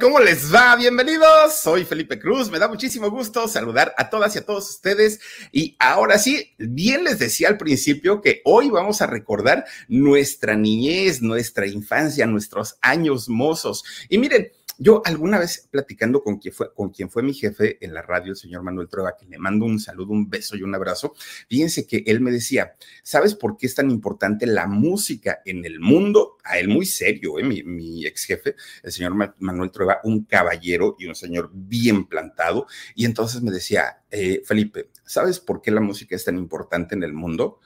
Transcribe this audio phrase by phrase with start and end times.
[0.00, 0.76] ¿Cómo les va?
[0.76, 1.60] Bienvenidos.
[1.62, 2.50] Soy Felipe Cruz.
[2.50, 5.18] Me da muchísimo gusto saludar a todas y a todos ustedes.
[5.50, 11.22] Y ahora sí, bien les decía al principio que hoy vamos a recordar nuestra niñez,
[11.22, 13.82] nuestra infancia, nuestros años mozos.
[14.10, 17.94] Y miren, yo alguna vez platicando con quien fue, con quien fue mi jefe en
[17.94, 20.74] la radio, el señor Manuel Trueba, que le mando un saludo, un beso y un
[20.74, 21.14] abrazo,
[21.48, 25.80] fíjense que él me decía, ¿sabes por qué es tan importante la música en el
[25.80, 26.36] mundo?
[26.44, 27.42] A él muy serio, ¿eh?
[27.42, 32.66] mi, mi ex jefe, el señor Manuel Trueba, un caballero y un señor bien plantado.
[32.94, 37.02] Y entonces me decía, eh, Felipe, ¿sabes por qué la música es tan importante en
[37.02, 37.60] el mundo?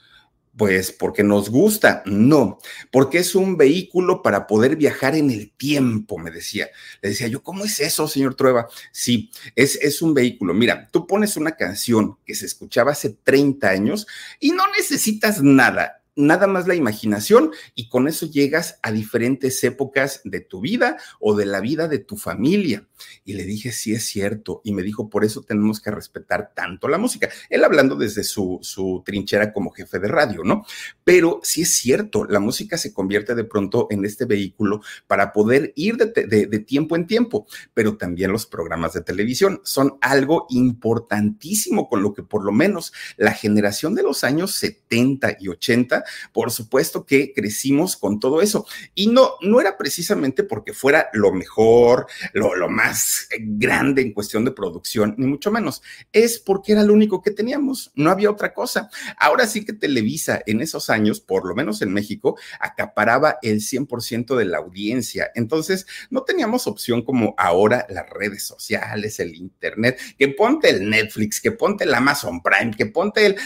[0.56, 2.59] Pues porque nos gusta, no,
[2.91, 6.69] porque es un vehículo para poder viajar en el tiempo, me decía.
[7.01, 8.69] Le decía yo, ¿cómo es eso, señor Trueba?
[8.93, 10.53] Sí, es, es un vehículo.
[10.53, 14.06] Mira, tú pones una canción que se escuchaba hace 30 años
[14.41, 20.20] y no necesitas nada nada más la imaginación y con eso llegas a diferentes épocas
[20.24, 22.86] de tu vida o de la vida de tu familia.
[23.24, 24.60] Y le dije, sí es cierto.
[24.64, 27.28] Y me dijo, por eso tenemos que respetar tanto la música.
[27.48, 30.64] Él hablando desde su, su trinchera como jefe de radio, ¿no?
[31.04, 35.72] Pero sí es cierto, la música se convierte de pronto en este vehículo para poder
[35.76, 40.47] ir de, de, de tiempo en tiempo, pero también los programas de televisión son algo
[40.50, 46.04] importantísimo con lo que por lo menos la generación de los años 70 y 80
[46.32, 48.66] por supuesto que crecimos con todo eso.
[48.94, 54.44] Y no, no era precisamente porque fuera lo mejor, lo, lo más grande en cuestión
[54.44, 55.82] de producción, ni mucho menos.
[56.12, 58.91] Es porque era lo único que teníamos, no había otra cosa.
[59.19, 64.37] Ahora sí que Televisa en esos años, por lo menos en México, acaparaba el 100%
[64.37, 65.31] de la audiencia.
[65.34, 71.41] Entonces, no teníamos opción como ahora las redes sociales, el Internet, que ponte el Netflix,
[71.41, 73.37] que ponte el Amazon Prime, que ponte el,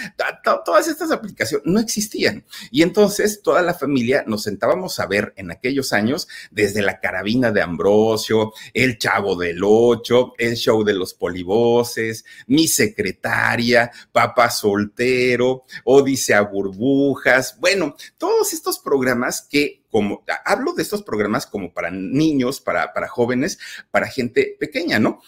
[0.64, 2.43] todas estas aplicaciones, no existían.
[2.70, 7.50] Y entonces toda la familia nos sentábamos a ver en aquellos años desde la carabina
[7.52, 15.64] de Ambrosio, el chavo del ocho, el show de los polivoces, mi secretaria, papá soltero,
[15.84, 22.60] Odisea burbujas, bueno, todos estos programas que como, hablo de estos programas como para niños,
[22.60, 23.60] para, para jóvenes,
[23.92, 25.20] para gente pequeña, ¿no?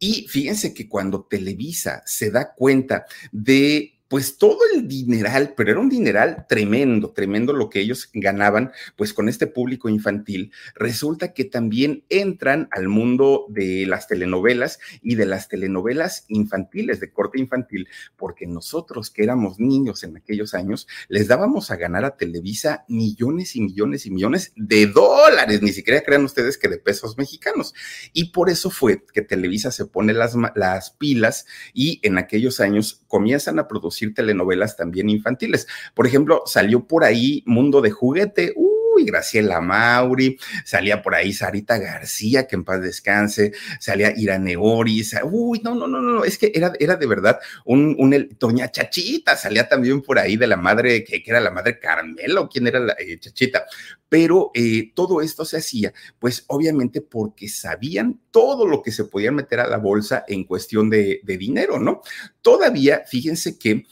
[0.00, 5.80] Y fíjense que cuando Televisa se da cuenta de pues todo el dineral, pero era
[5.80, 11.44] un dineral tremendo, tremendo lo que ellos ganaban, pues con este público infantil, resulta que
[11.44, 17.86] también entran al mundo de las telenovelas y de las telenovelas infantiles, de corte infantil,
[18.16, 23.56] porque nosotros que éramos niños en aquellos años, les dábamos a ganar a Televisa millones
[23.56, 27.74] y millones y millones de dólares, ni siquiera crean ustedes que de pesos mexicanos.
[28.14, 31.44] Y por eso fue que Televisa se pone las, las pilas
[31.74, 35.66] y en aquellos años comienzan a producir telenovelas también infantiles.
[35.94, 38.67] Por ejemplo, salió por ahí Mundo de Juguete, uy,
[39.10, 45.60] Graciela Mauri, salía por ahí Sarita García, que en paz descanse, salía Irane Oris, uy,
[45.64, 49.68] no, no, no, no, es que era, era de verdad un, un Doña Chachita, salía
[49.68, 52.94] también por ahí de la madre, que, que era la madre Carmelo, ¿quién era la
[52.98, 53.64] eh, Chachita?
[54.08, 59.32] Pero eh, todo esto se hacía, pues obviamente porque sabían todo lo que se podía
[59.32, 62.02] meter a la bolsa en cuestión de, de dinero, ¿no?
[62.40, 63.86] Todavía, fíjense que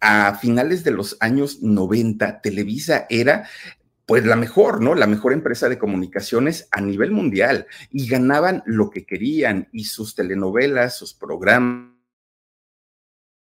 [0.00, 3.48] a finales de los años 90, Televisa era
[4.06, 4.94] pues la mejor, ¿no?
[4.94, 10.14] La mejor empresa de comunicaciones a nivel mundial y ganaban lo que querían y sus
[10.14, 11.96] telenovelas, sus programas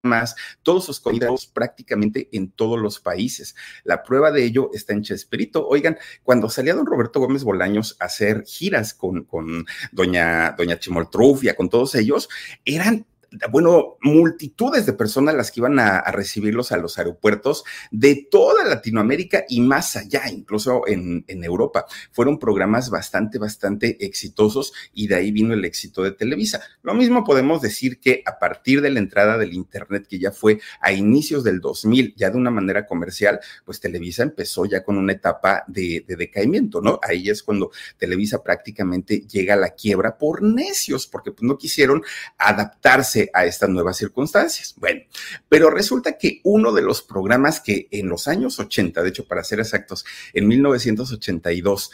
[0.03, 3.55] más, todos sus contenidos prácticamente en todos los países.
[3.83, 5.67] La prueba de ello está en Chespirito.
[5.67, 11.55] Oigan, cuando salía don Roberto Gómez Bolaños a hacer giras con, con doña, doña Chimoltrufia,
[11.55, 12.29] con todos ellos,
[12.63, 13.05] eran
[13.51, 19.45] bueno, multitudes de personas las que iban a, recibirlos a los aeropuertos de toda Latinoamérica
[19.49, 21.85] y más allá, incluso en, Europa.
[22.11, 26.61] Fueron programas bastante, bastante exitosos y de ahí vino el éxito de Televisa.
[26.81, 30.59] Lo mismo podemos decir que a partir de la entrada del Internet, que ya fue
[30.81, 35.13] a inicios del 2000, ya de una manera comercial, pues Televisa empezó ya con una
[35.13, 36.99] etapa de, de decaimiento, ¿no?
[37.01, 42.03] Ahí es cuando Televisa prácticamente llega a la quiebra por necios, porque pues, no quisieron
[42.37, 44.75] adaptarse a estas nuevas circunstancias.
[44.77, 45.01] Bueno,
[45.49, 49.43] pero resulta que uno de los programas que en los años 80, de hecho, para
[49.43, 51.91] ser exactos, en 1982,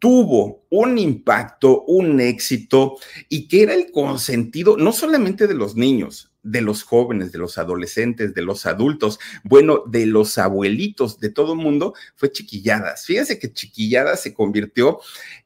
[0.00, 2.96] tuvo un impacto, un éxito
[3.28, 7.58] y que era el consentido no solamente de los niños, de los jóvenes, de los
[7.58, 13.04] adolescentes, de los adultos, bueno, de los abuelitos, de todo el mundo, fue Chiquilladas.
[13.04, 15.00] Fíjense que Chiquilladas se convirtió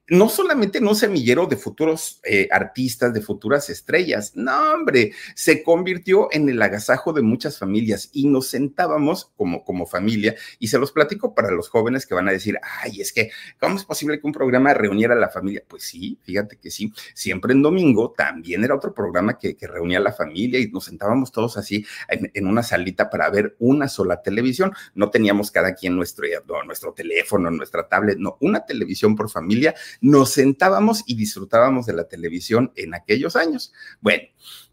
[0.09, 5.62] no solamente en un semillero de futuros eh, artistas, de futuras estrellas, no, hombre, se
[5.62, 10.79] convirtió en el agasajo de muchas familias y nos sentábamos como, como familia y se
[10.79, 14.21] los platico para los jóvenes que van a decir, ay, es que, ¿cómo es posible
[14.21, 15.62] que un programa reuniera a la familia?
[15.67, 20.03] Pues sí, fíjate que sí, siempre en domingo también era otro programa que, reunía a
[20.03, 24.73] la familia y nos sentábamos todos así en, una salita para ver una sola televisión,
[24.95, 26.27] no teníamos cada quien nuestro,
[26.67, 32.08] nuestro teléfono, nuestra tablet, no, una televisión por familia nos sentábamos y disfrutábamos de la
[32.08, 33.73] televisión en aquellos años.
[34.00, 34.25] Bueno,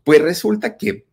[0.03, 1.05] pues resulta que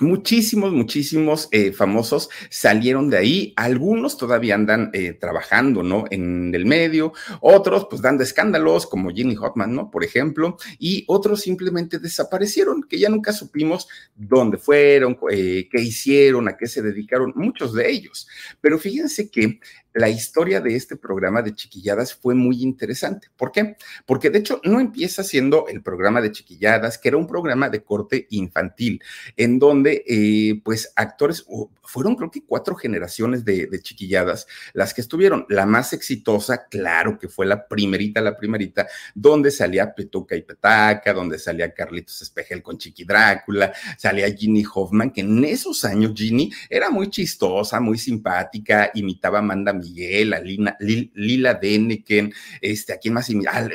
[0.00, 3.52] Muchísimos, muchísimos eh, famosos salieron de ahí.
[3.56, 6.06] Algunos todavía andan eh, trabajando, ¿no?
[6.10, 7.12] En el medio.
[7.42, 9.90] Otros, pues, dan de escándalos, como Ginny Hotman, ¿no?
[9.90, 10.56] Por ejemplo.
[10.78, 16.66] Y otros simplemente desaparecieron, que ya nunca supimos dónde fueron, eh, qué hicieron, a qué
[16.66, 18.26] se dedicaron, muchos de ellos.
[18.62, 19.60] Pero fíjense que
[19.92, 23.28] la historia de este programa de chiquilladas fue muy interesante.
[23.36, 23.76] ¿Por qué?
[24.06, 27.82] Porque de hecho no empieza siendo el programa de chiquilladas, que era un programa de
[27.82, 29.02] corte infantil,
[29.36, 31.44] en donde eh, pues actores,
[31.82, 35.44] fueron creo que cuatro generaciones de, chiquilladas las que estuvieron.
[35.48, 41.12] La más exitosa, claro que fue la primerita, la primerita, donde salía Petuca y Petaca,
[41.12, 46.52] donde salía Carlitos Espejel con Chiqui Drácula, salía Ginny Hoffman, que en esos años Ginny
[46.68, 53.14] era muy chistosa, muy simpática, imitaba a Amanda Miguel, a Lila Deneken, este, ¿a quién
[53.14, 53.68] más imitaba?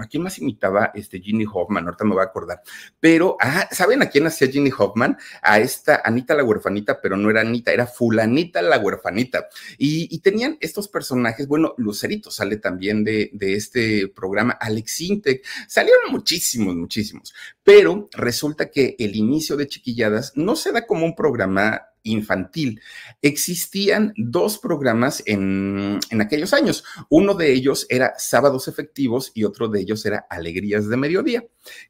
[0.00, 1.84] ¿A quién más imitaba este Ginny Hoffman?
[1.84, 2.62] Ahorita me voy a acordar.
[2.98, 5.16] Pero, ah, ¿saben a quién hacía Ginny Hoffman?
[5.42, 9.48] A esta Anita la huerfanita, pero no era Anita, era fulanita la huerfanita.
[9.78, 16.10] Y, tenían estos personajes, bueno, Lucerito sale también de, de este programa, Alex Intec, salieron
[16.10, 17.32] muchísimos, muchísimos.
[17.64, 22.80] Pero resulta que el inicio de Chiquilladas no se da como un programa infantil.
[23.22, 26.84] Existían dos programas en, en, aquellos años.
[27.08, 31.44] Uno de ellos era Sábados Efectivos y otro de ellos era Alegrías de Mediodía.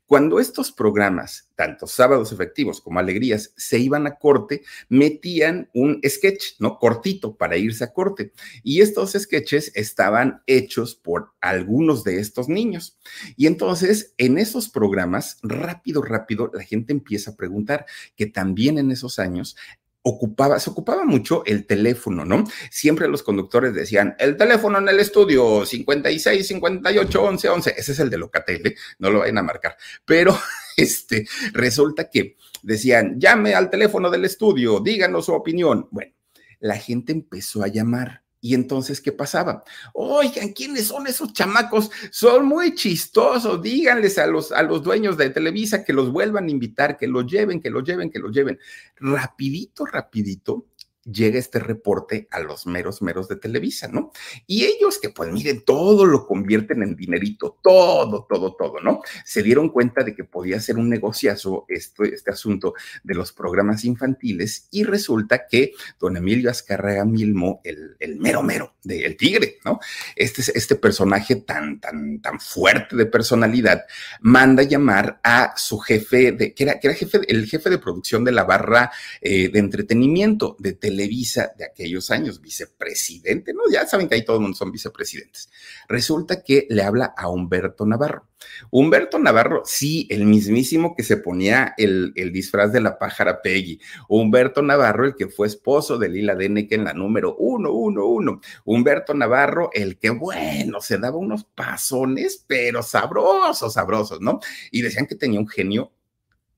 [0.06, 6.54] Cuando estos programas, tanto Sábados Efectivos como Alegrías, se iban a corte, metían un sketch,
[6.58, 6.78] ¿no?
[6.78, 8.32] Cortito para irse a corte.
[8.64, 12.98] Y estos sketches estaban hechos por algunos de estos niños.
[13.36, 17.86] Y entonces, en esos programas, rápido, rápido, la gente empieza a preguntar
[18.16, 19.56] que también en esos años
[20.02, 22.44] ocupaba, se ocupaba mucho el teléfono, ¿no?
[22.70, 27.98] Siempre los conductores decían, el teléfono en el estudio, 56, 58, 11, 11, ese es
[27.98, 28.76] el de Locatel, ¿eh?
[28.98, 30.38] no lo vayan a marcar, pero
[30.76, 35.88] este, resulta que decían, llame al teléfono del estudio, díganos su opinión.
[35.90, 36.12] Bueno,
[36.60, 39.62] la gente empezó a llamar y entonces, ¿qué pasaba?
[39.92, 41.90] Oigan, ¿quiénes son esos chamacos?
[42.10, 43.60] Son muy chistosos.
[43.60, 47.26] Díganles a los, a los dueños de Televisa que los vuelvan a invitar, que los
[47.26, 48.58] lleven, que los lleven, que los lleven.
[48.96, 50.64] Rapidito, rapidito,
[51.04, 54.12] llega este reporte a los meros, meros de Televisa, ¿no?
[54.46, 59.00] Y ellos que pues miren, todo lo convierten en dinerito, todo, todo, todo, ¿no?
[59.24, 63.84] Se dieron cuenta de que podía ser un negociazo esto, este asunto de los programas
[63.84, 69.80] infantiles y resulta que don Emilio Azcárraga Milmo, el, el mero, mero del tigre, ¿no?
[70.16, 73.84] Este, este personaje tan, tan, tan fuerte de personalidad,
[74.20, 78.24] manda llamar a su jefe, de, que era, que era jefe, el jefe de producción
[78.24, 78.90] de la barra
[79.20, 83.60] eh, de entretenimiento de Televisa, Televisa de aquellos años, vicepresidente, ¿no?
[83.72, 85.48] Ya saben que ahí todo el mundo son vicepresidentes.
[85.88, 88.26] Resulta que le habla a Humberto Navarro.
[88.70, 93.80] Humberto Navarro, sí, el mismísimo que se ponía el, disfraz de la pájara Peggy.
[94.08, 98.40] Humberto Navarro, el que fue esposo de Lila Deneke en la número uno, uno, uno.
[98.64, 104.40] Humberto Navarro, el que, bueno, se daba unos pasones, pero sabrosos, sabrosos, ¿no?
[104.72, 105.92] Y decían que tenía un genio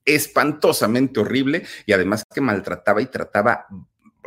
[0.06, 3.66] espantosamente horrible y además que maltrataba y trataba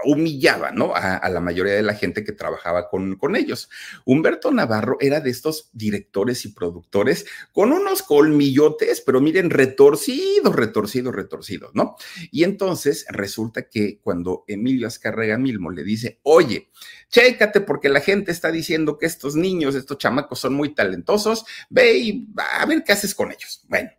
[0.03, 0.93] humillaba, ¿no?
[0.95, 3.69] A, la mayoría de la gente que trabajaba con, con ellos.
[4.05, 11.15] Humberto Navarro era de estos directores y productores con unos colmillotes, pero miren, retorcidos, retorcidos,
[11.15, 11.95] retorcidos, ¿no?
[12.31, 16.69] Y entonces resulta que cuando Emilio Azcárraga Milmo le dice, oye,
[17.09, 21.97] chécate porque la gente está diciendo que estos niños, estos chamacos son muy talentosos, ve
[21.97, 23.63] y a ver qué haces con ellos.
[23.67, 23.89] Bueno,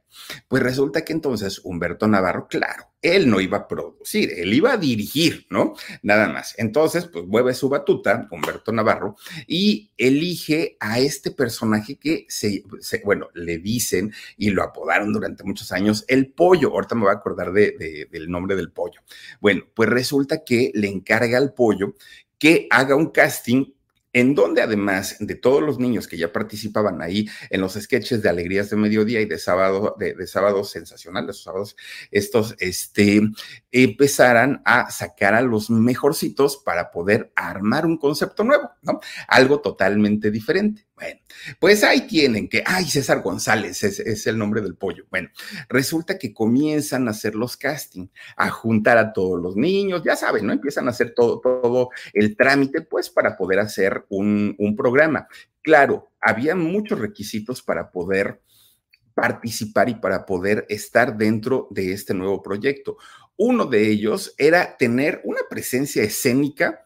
[0.48, 4.76] pues resulta que entonces Humberto Navarro, claro, él no iba a producir, él iba a
[4.76, 5.74] dirigir, ¿no?
[6.02, 6.54] Nada más.
[6.58, 12.64] Entonces, pues mueve su batuta, Humberto Navarro, y elige a este personaje que se,
[13.04, 16.72] bueno, le dicen y lo apodaron durante muchos años el pollo.
[16.72, 19.00] Ahorita me voy a acordar del nombre del pollo.
[19.40, 21.94] Bueno, pues resulta que le encarga al pollo
[22.38, 23.72] que haga un casting
[24.16, 28.30] en donde además de todos los niños que ya participaban ahí en los sketches de
[28.30, 31.76] Alegrías de Mediodía y de sábado, de, sábados sensacionales, sábados,
[32.10, 33.20] estos, este,
[33.70, 39.00] empezaran a sacar a los mejorcitos para poder armar un concepto nuevo, ¿no?
[39.28, 40.86] Algo totalmente diferente.
[40.96, 41.20] Bueno,
[41.60, 45.04] pues ahí tienen que, ay, César González es, el nombre del pollo.
[45.10, 45.28] Bueno,
[45.68, 50.46] resulta que comienzan a hacer los casting, a juntar a todos los niños, ya saben,
[50.46, 50.54] ¿no?
[50.54, 55.28] Empiezan a hacer todo, todo el trámite, pues, para poder hacer un, programa.
[55.62, 58.40] Claro, había muchos requisitos para poder
[59.14, 62.96] participar y para poder estar dentro de este nuevo proyecto.
[63.36, 66.85] Uno de ellos era tener una presencia escénica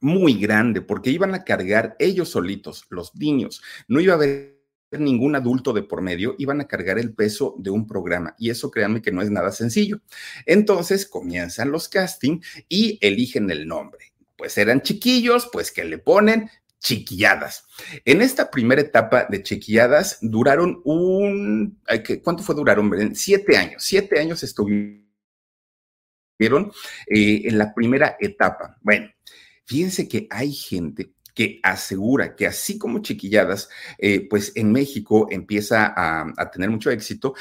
[0.00, 3.62] muy grande, porque iban a cargar ellos solitos, los niños.
[3.88, 4.56] No iba a haber
[4.92, 8.34] ningún adulto de por medio, iban a cargar el peso de un programa.
[8.38, 10.00] Y eso créanme que no es nada sencillo.
[10.44, 14.12] Entonces comienzan los casting y eligen el nombre.
[14.36, 17.66] Pues eran chiquillos, pues que le ponen chiquilladas.
[18.04, 21.80] En esta primera etapa de chiquilladas duraron un,
[22.22, 23.14] ¿cuánto fue duraron?
[23.14, 25.02] Siete años, siete años estuvieron
[27.08, 28.78] eh, en la primera etapa.
[28.82, 29.08] Bueno,
[29.66, 33.68] Fíjense que hay gente que asegura que así como chiquilladas,
[33.98, 37.34] eh, pues en México empieza a, a, tener mucho éxito,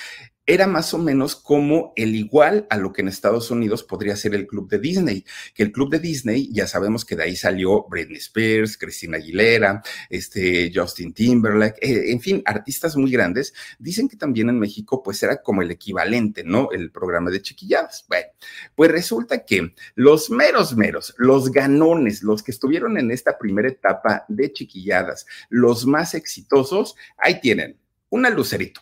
[0.45, 4.35] era más o menos como el igual a lo que en Estados Unidos podría ser
[4.35, 7.85] el club de Disney, que el club de Disney ya sabemos que de ahí salió
[7.89, 13.53] Britney Spears, Christina Aguilera, este Justin Timberlake, eh, en fin, artistas muy grandes.
[13.79, 16.69] Dicen que también en México pues era como el equivalente, ¿no?
[16.71, 18.05] El programa de chiquilladas.
[18.07, 18.27] Bueno,
[18.75, 24.25] pues resulta que los meros meros, los ganones, los que estuvieron en esta primera etapa
[24.27, 27.77] de chiquilladas, los más exitosos, ahí tienen
[28.09, 28.81] una lucerito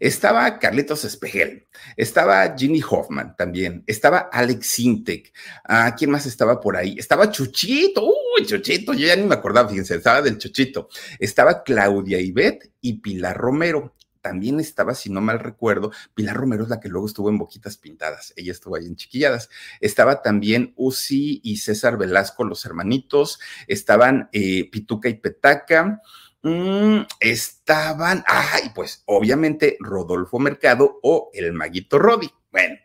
[0.00, 1.66] estaba Carlitos Espejel,
[1.96, 5.32] estaba Ginny Hoffman también, estaba Alex Sintek,
[5.64, 6.96] ah, ¿quién más estaba por ahí?
[6.98, 10.88] Estaba Chuchito, uy, Chuchito, yo ya ni me acordaba, fíjense, estaba del Chuchito,
[11.18, 13.94] estaba Claudia Ibet y Pilar Romero.
[14.24, 17.76] También estaba, si no mal recuerdo, Pilar Romero es la que luego estuvo en Boquitas
[17.76, 18.32] Pintadas.
[18.36, 19.50] Ella estuvo ahí en Chiquilladas.
[19.82, 23.38] Estaba también Uzi y César Velasco, los hermanitos.
[23.68, 26.00] Estaban eh, Pituca y Petaca.
[26.44, 32.30] Mm, estaban, ay, pues obviamente Rodolfo Mercado o el Maguito Rodi.
[32.52, 32.76] Bueno,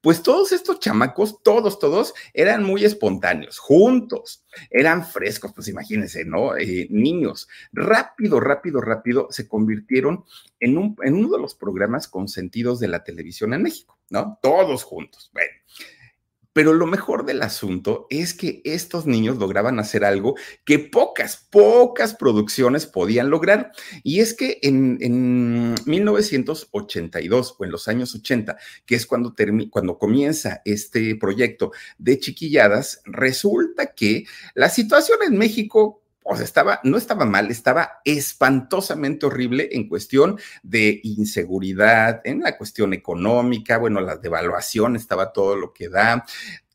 [0.00, 6.56] pues todos estos chamacos, todos, todos, eran muy espontáneos, juntos, eran frescos, pues imagínense, ¿no?
[6.56, 10.24] Eh, niños, rápido, rápido, rápido, se convirtieron
[10.58, 14.40] en, un, en uno de los programas consentidos de la televisión en México, ¿no?
[14.42, 15.30] Todos juntos.
[15.32, 15.52] Bueno,
[16.54, 22.14] pero lo mejor del asunto es que estos niños lograban hacer algo que pocas, pocas
[22.14, 23.72] producciones podían lograr.
[24.04, 28.56] Y es que en, 1982 o en los años 80,
[28.86, 29.34] que es cuando,
[29.68, 36.80] cuando comienza este proyecto de chiquilladas, resulta que la situación en México o sea, estaba,
[36.82, 44.00] no estaba mal, estaba espantosamente horrible en cuestión de inseguridad, en la cuestión económica, bueno,
[44.00, 46.24] la devaluación estaba todo lo que da,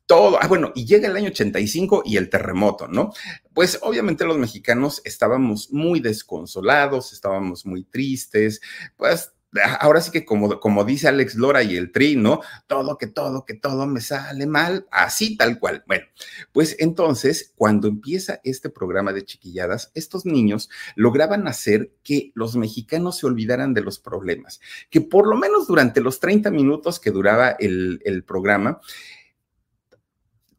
[0.05, 3.11] todo, ah, bueno, y llega el año 85 y el terremoto, ¿no?
[3.53, 8.61] Pues obviamente los mexicanos estábamos muy desconsolados, estábamos muy tristes,
[8.97, 9.33] pues
[9.79, 12.41] ahora sí que como, como dice Alex Lora y el Tri, ¿no?
[12.67, 15.83] Todo, que todo, que todo me sale mal, así tal cual.
[15.87, 16.05] Bueno,
[16.51, 23.17] pues entonces, cuando empieza este programa de chiquilladas, estos niños lograban hacer que los mexicanos
[23.17, 27.49] se olvidaran de los problemas, que por lo menos durante los 30 minutos que duraba
[27.51, 28.79] el, el programa,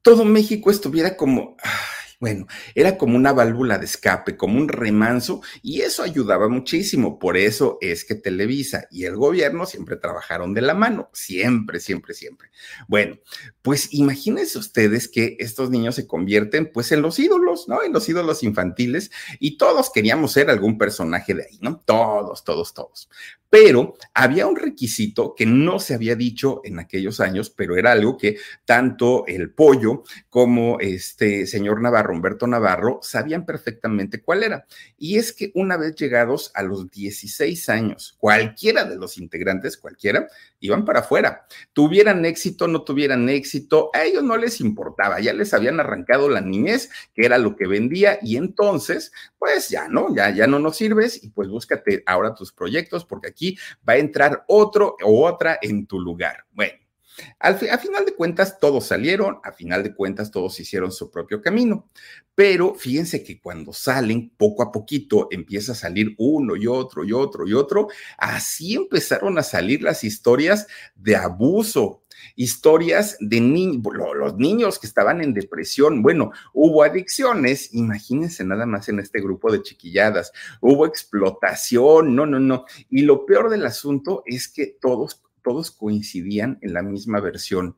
[0.03, 1.57] todo México estuviera como,
[2.21, 7.19] bueno, era como una válvula de escape, como un remanso, y eso ayudaba muchísimo.
[7.19, 12.13] Por eso es que Televisa y el gobierno siempre trabajaron de la mano, siempre, siempre,
[12.13, 12.51] siempre.
[12.89, 13.19] Bueno,
[13.63, 17.83] pues imagínense ustedes que estos niños se convierten pues en los ídolos, ¿no?
[17.83, 21.83] En los ídolos infantiles, y todos queríamos ser algún personaje de ahí, ¿no?
[21.87, 23.09] Todos, todos, todos
[23.51, 28.17] pero había un requisito que no se había dicho en aquellos años, pero era algo
[28.17, 34.67] que tanto el pollo como este señor Navarro, Humberto Navarro, sabían perfectamente cuál era.
[34.97, 40.29] Y es que una vez llegados a los 16 años, cualquiera de los integrantes, cualquiera,
[40.61, 41.47] iban para afuera.
[41.73, 46.41] Tuvieran éxito, no tuvieran éxito, a ellos no les importaba, ya les habían arrancado la
[46.41, 50.77] niñez, que era lo que vendía, y entonces, pues ya no, ya, ya no nos
[50.77, 55.59] sirves y pues búscate ahora tus proyectos, porque aquí va a entrar otro o otra
[55.61, 56.45] en tu lugar.
[56.53, 56.90] Bueno.
[57.39, 61.41] Al a final de cuentas, todos salieron, a final de cuentas, todos hicieron su propio
[61.41, 61.89] camino.
[62.35, 67.13] Pero fíjense que cuando salen, poco a poquito empieza a salir uno y otro y
[67.13, 67.89] otro y otro.
[68.17, 72.05] Así empezaron a salir las historias de abuso,
[72.37, 73.83] historias de niños,
[74.15, 76.03] los niños que estaban en depresión.
[76.03, 82.41] Bueno, hubo adicciones, imagínense nada más en este grupo de chiquilladas, hubo explotación, no, no,
[82.41, 82.65] no.
[82.89, 87.77] Y lo peor del asunto es que todos, todos coincidían en la misma versión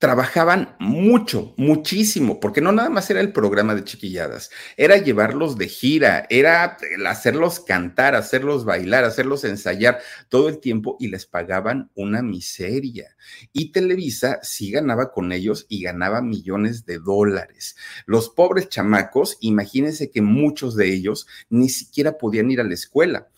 [0.00, 5.68] trabajaban mucho, muchísimo, porque no nada más era el programa de chiquilladas, era llevarlos de
[5.68, 10.00] gira, era hacerlos cantar, hacerlos bailar, hacerlos ensayar
[10.30, 13.14] todo el tiempo y les pagaban una miseria.
[13.52, 17.76] Y Televisa sí ganaba con ellos y ganaba millones de dólares.
[18.06, 23.28] Los pobres chamacos, imagínense que muchos de ellos ni siquiera podían ir a la escuela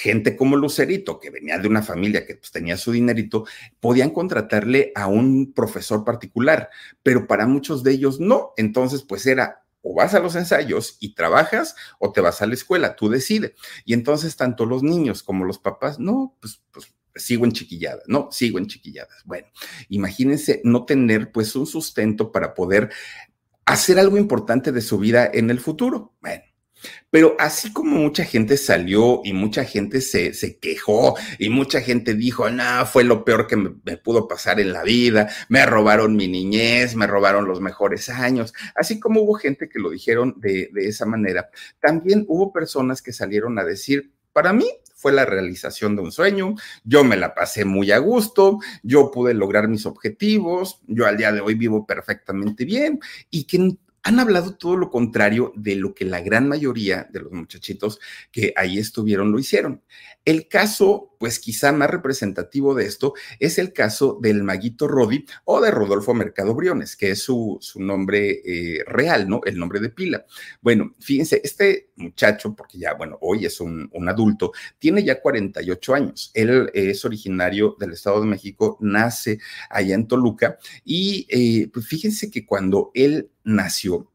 [0.00, 3.44] gente como Lucerito, que venía de una familia que pues, tenía su dinerito,
[3.80, 6.70] podían contratarle a un profesor particular,
[7.02, 8.52] pero para muchos de ellos no.
[8.56, 12.54] Entonces, pues era o vas a los ensayos y trabajas o te vas a la
[12.54, 13.52] escuela, tú decides.
[13.84, 18.28] Y entonces tanto los niños como los papás, no, pues, pues sigo en chiquilladas, no,
[18.30, 19.22] sigo en chiquilladas.
[19.24, 19.48] Bueno,
[19.88, 22.90] imagínense no tener pues un sustento para poder
[23.66, 26.14] hacer algo importante de su vida en el futuro.
[26.20, 26.42] Bueno,
[27.10, 32.14] pero así como mucha gente salió y mucha gente se, se quejó y mucha gente
[32.14, 36.28] dijo, no, fue lo peor que me, pudo pasar en la vida, me robaron mi
[36.28, 40.88] niñez, me robaron los mejores años, así como hubo gente que lo dijeron de, de
[40.88, 41.50] esa manera,
[41.80, 44.66] también hubo personas que salieron a decir, para mí
[45.00, 46.54] fue la realización de un sueño,
[46.84, 51.32] yo me la pasé muy a gusto, yo pude lograr mis objetivos, yo al día
[51.32, 53.00] de hoy vivo perfectamente bien
[53.30, 57.32] y que han hablado todo lo contrario de lo que la gran mayoría de los
[57.32, 59.82] muchachitos que ahí estuvieron lo hicieron.
[60.24, 65.60] El caso, pues quizá más representativo de esto, es el caso del maguito Rodi o
[65.60, 69.40] de Rodolfo Mercado Briones, que es su, su nombre eh, real, ¿no?
[69.44, 70.26] El nombre de pila.
[70.60, 76.30] Bueno, fíjense, este muchacho, porque ya, bueno, hoy es un, adulto, tiene ya 48 años.
[76.34, 79.38] Él es originario del Estado de México, nace
[79.70, 84.10] allá en Toluca y eh, pues fíjense que cuando él nació,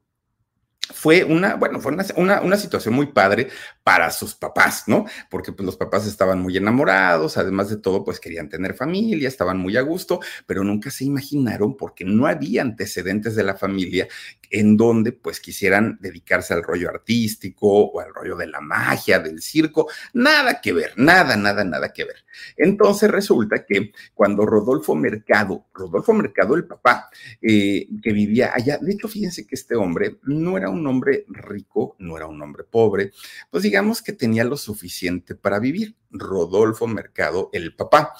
[0.94, 3.50] fue una, bueno, fue una, una, situación muy padre
[3.86, 5.06] para sus papás, ¿no?
[5.30, 9.60] Porque pues los papás estaban muy enamorados, además de todo, pues querían tener familia, estaban
[9.60, 14.08] muy a gusto, pero nunca se imaginaron porque no había antecedentes de la familia
[14.50, 19.40] en donde pues quisieran dedicarse al rollo artístico o al rollo de la magia, del
[19.40, 22.26] circo, nada que ver, nada, nada, nada que ver.
[22.58, 28.94] Entonces resulta que cuando Rodolfo Mercado, Rodolfo Mercado, el papá, eh, que vivía allá, de
[28.94, 33.12] hecho fíjense que este hombre no era un hombre rico, no era un hombre pobre,
[33.52, 35.98] pues digamos que tenía lo suficiente para vivir.
[36.10, 38.14] Rodolfo Mercado, el papá.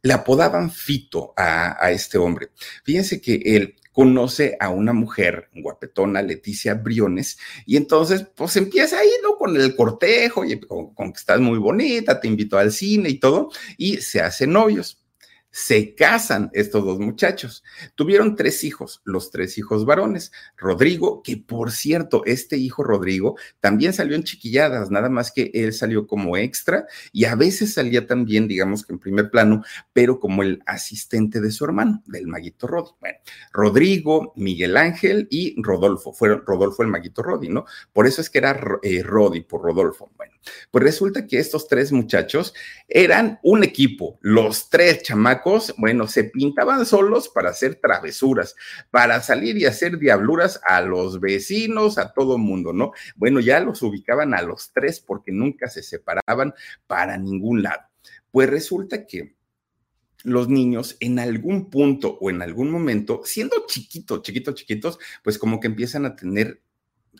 [0.00, 2.52] Le apodaban Fito a, este hombre.
[2.84, 7.36] Fíjense que él conoce a una mujer guapetona, Leticia Briones,
[7.66, 9.36] y entonces pues empieza ahí, ¿no?
[9.36, 13.18] Con el cortejo, y con, con que estás muy bonita, te invito al cine y
[13.18, 15.03] todo, y se hacen novios
[15.54, 17.62] se casan estos dos muchachos.
[17.94, 20.32] Tuvieron tres hijos, los tres hijos varones.
[20.56, 25.72] Rodrigo, que por cierto, este hijo Rodrigo también salió en chiquilladas, nada más que él
[25.72, 29.62] salió como extra y a veces salía también, digamos que en primer plano,
[29.92, 32.90] pero como el asistente de su hermano, del maguito Rodi.
[32.98, 33.18] Bueno,
[33.52, 37.64] Rodrigo, Miguel Ángel y Rodolfo, fueron Rodolfo el maguito Rodi, ¿no?
[37.92, 40.10] Por eso es que era eh, Rodi por Rodolfo.
[40.16, 40.34] Bueno,
[40.72, 42.54] pues resulta que estos tres muchachos
[42.88, 45.43] eran un equipo, los tres chamacos,
[45.78, 48.56] bueno, se pintaban solos para hacer travesuras,
[48.90, 52.92] para salir y hacer diabluras a los vecinos, a todo mundo, ¿no?
[53.16, 56.54] Bueno, ya los ubicaban a los tres porque nunca se separaban
[56.86, 57.82] para ningún lado.
[58.30, 59.34] Pues resulta que
[60.24, 65.60] los niños en algún punto o en algún momento, siendo chiquitos, chiquitos, chiquitos, pues como
[65.60, 66.62] que empiezan a tener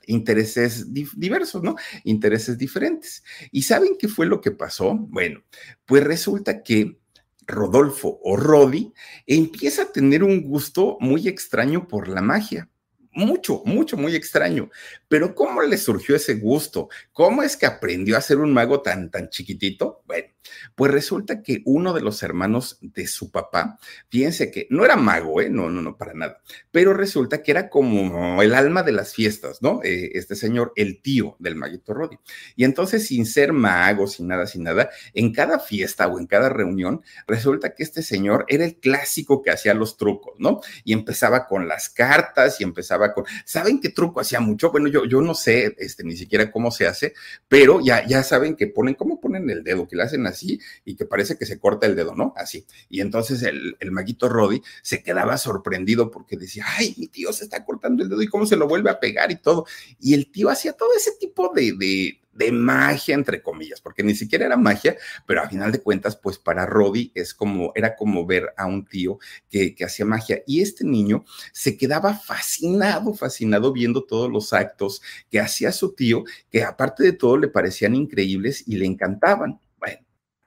[0.07, 1.77] intereses diversos, ¿no?
[2.05, 3.23] Intereses diferentes.
[3.53, 4.95] ¿Y saben qué fue lo que pasó?
[4.95, 5.43] Bueno,
[5.87, 6.99] pues resulta que
[7.47, 8.93] Rodolfo o Rodi
[9.27, 12.69] empieza a tener un gusto muy extraño por la magia
[13.15, 14.71] mucho, mucho, muy extraño.
[15.09, 16.89] Pero ¿cómo le surgió ese gusto?
[17.13, 20.03] ¿Cómo es que aprendió a ser un mago tan, tan chiquitito?
[20.07, 20.29] Bueno,
[20.75, 23.79] pues resulta que uno de los hermanos de su papá,
[24.09, 25.49] fíjense que no era mago, ¿eh?
[25.49, 26.41] No, no, no, para nada.
[26.71, 29.81] Pero resulta que era como el alma de las fiestas, ¿no?
[29.83, 32.19] Eh, este señor, el tío del maguito Rodi.
[32.57, 36.49] Y entonces, sin ser mago, sin nada, sin nada, en cada fiesta o en cada
[36.49, 40.61] reunión, resulta que este señor era el clásico que hacía los trucos, ¿no?
[40.85, 43.25] Y empezaba con las cartas y empezaba con.
[43.45, 44.71] ¿Saben qué truco hacía mucho?
[44.71, 47.15] Bueno, yo, yo no sé este, ni siquiera cómo se hace,
[47.49, 49.87] pero ya, ya saben que ponen, ¿cómo ponen el dedo?
[49.89, 52.33] Que le hacen así y que parece que se corta el dedo, ¿no?
[52.37, 52.67] Así.
[52.89, 57.45] Y entonces el, el maguito Roddy se quedaba sorprendido porque decía, ay, mi tío se
[57.45, 59.67] está cortando el dedo y cómo se lo vuelve a pegar y todo.
[60.01, 64.15] Y el tío hacía todo ese tipo de, de de magia, entre comillas, porque ni
[64.15, 68.27] siquiera era magia, pero a final de cuentas, pues para Roddy es como, era como
[68.27, 69.19] ver a un tío
[69.51, 70.43] que, que hacía magia.
[70.47, 76.25] Y este niño se quedaba fascinado, fascinado viendo todos los actos que hacía su tío,
[76.51, 79.61] que aparte de todo le parecían increíbles y le encantaban.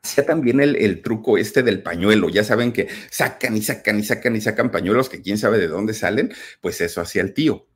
[0.07, 2.29] Hacía también el, el, truco este del pañuelo.
[2.29, 5.67] Ya saben que sacan y sacan y sacan y sacan pañuelos que quién sabe de
[5.67, 7.67] dónde salen, pues eso hacía el tío.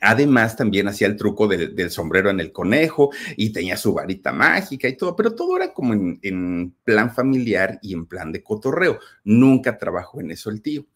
[0.00, 4.88] Además, también hacía el truco del, sombrero en el conejo y tenía su varita mágica
[4.88, 8.98] y todo, pero todo era como en, plan familiar y en plan de cotorreo.
[9.24, 10.86] Nunca trabajó en eso el tío.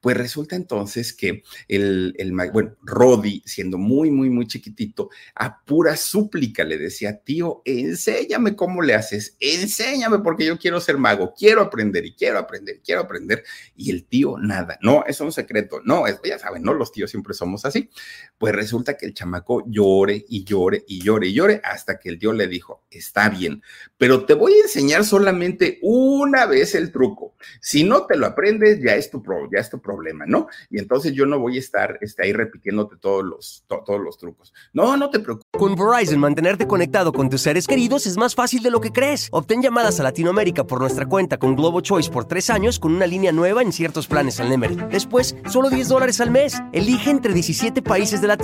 [0.00, 5.96] Pues resulta entonces que el, el bueno, Rodi, siendo muy, muy, muy chiquitito, a pura
[5.96, 11.60] súplica le decía, tío, enséñame cómo le haces, enséñame porque yo quiero ser mago, quiero
[11.60, 13.44] aprender y quiero aprender, quiero aprender.
[13.76, 16.74] Y el tío, nada, no, es un secreto, no, es, ya saben, ¿no?
[16.74, 17.90] Los tíos siempre somos así.
[18.38, 22.18] Pues resulta que el chamaco llore y llore y llore y llore hasta que el
[22.18, 23.62] tío le dijo, está bien,
[23.96, 27.34] pero te voy a enseñar solamente una vez el truco.
[27.60, 30.48] Si no te lo aprendes, ya es tu, pro, ya es tu problema, ¿no?
[30.70, 34.16] Y entonces yo no voy a estar este, ahí repitiéndote todos los, to, todos los
[34.18, 34.52] trucos.
[34.72, 35.44] No, no te preocupes.
[35.58, 39.28] Con Verizon, mantenerte conectado con tus seres queridos es más fácil de lo que crees.
[39.30, 43.06] Obtén llamadas a Latinoamérica por nuestra cuenta con Globo Choice por tres años con una
[43.06, 44.76] línea nueva en ciertos planes al Nemery.
[44.90, 46.60] Después, solo 10 dólares al mes.
[46.72, 48.43] Elige entre 17 países de Latinoamérica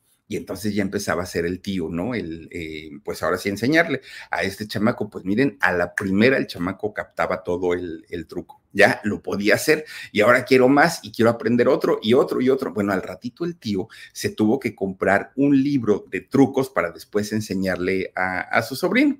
[0.31, 2.15] Y entonces ya empezaba a ser el tío, ¿no?
[2.15, 6.47] El, eh, pues ahora sí enseñarle a este chamaco, pues miren, a la primera el
[6.47, 11.11] chamaco captaba todo el, el truco, ya lo podía hacer y ahora quiero más y
[11.11, 12.71] quiero aprender otro y otro y otro.
[12.71, 17.33] Bueno, al ratito el tío se tuvo que comprar un libro de trucos para después
[17.33, 19.17] enseñarle a, a su sobrino.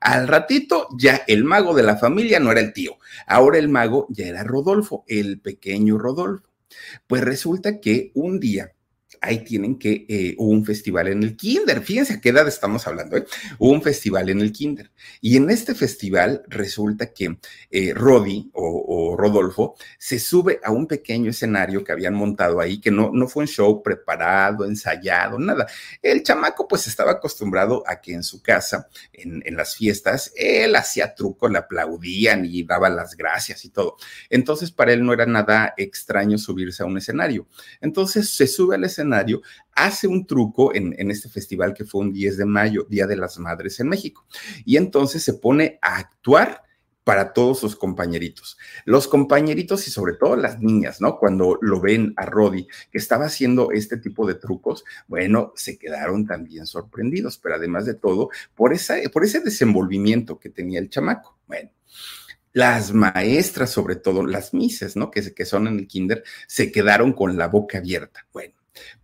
[0.00, 2.96] Al ratito ya el mago de la familia no era el tío,
[3.26, 6.48] ahora el mago ya era Rodolfo, el pequeño Rodolfo.
[7.06, 8.72] Pues resulta que un día
[9.20, 11.82] ahí tienen que eh, un festival en el kinder.
[11.82, 13.16] Fíjense a qué edad estamos hablando.
[13.16, 13.24] ¿eh?
[13.58, 14.90] Hubo un festival en el kinder.
[15.20, 17.38] Y en este festival resulta que
[17.70, 22.90] eh, Rodi o, Rodolfo se sube a un pequeño escenario que habían montado ahí, que
[22.90, 25.66] no, no fue un show preparado, ensayado, nada.
[26.02, 30.74] El chamaco pues estaba acostumbrado a que en su casa, en, en las fiestas, él
[30.74, 33.96] hacía trucos, le aplaudían y daba las gracias y todo.
[34.30, 37.46] Entonces para él no era nada extraño subirse a un escenario.
[37.80, 42.12] Entonces se sube al escenario escenario, hace un truco en, este festival que fue un
[42.12, 44.26] 10 de mayo, Día de las Madres en México.
[44.64, 46.62] Y entonces se pone a actuar
[47.04, 48.56] para todos sus compañeritos.
[48.86, 51.18] Los compañeritos y sobre todo las niñas, ¿no?
[51.18, 56.26] Cuando lo ven a Rodi que estaba haciendo este tipo de trucos, bueno, se quedaron
[56.26, 61.38] también sorprendidos, pero además de todo, por ese desenvolvimiento que tenía el chamaco.
[61.46, 61.70] Bueno,
[62.54, 65.10] las maestras, sobre todo las mises, ¿no?
[65.10, 68.26] Que, que son en el kinder, se quedaron con la boca abierta.
[68.32, 68.54] Bueno,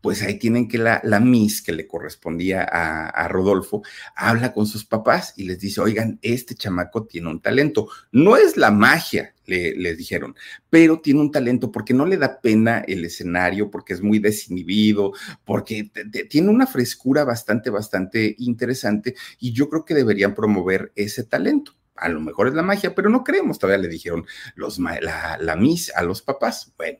[0.00, 3.82] pues ahí tienen que la, la Miss que le correspondía a, Rodolfo
[4.16, 7.88] habla con sus papás y les dice, oigan, este chamaco tiene un talento.
[8.12, 10.34] No es la magia, le, les dijeron,
[10.68, 15.12] pero tiene un talento porque no le da pena el escenario, porque es muy desinhibido,
[15.44, 15.90] porque
[16.28, 22.08] tiene una frescura bastante, bastante interesante y yo creo que deberían promover ese talento a
[22.08, 25.92] lo mejor es la magia, pero no creemos, todavía le dijeron los, la, la Miss
[25.94, 26.72] a los papás.
[26.76, 26.98] Bueno,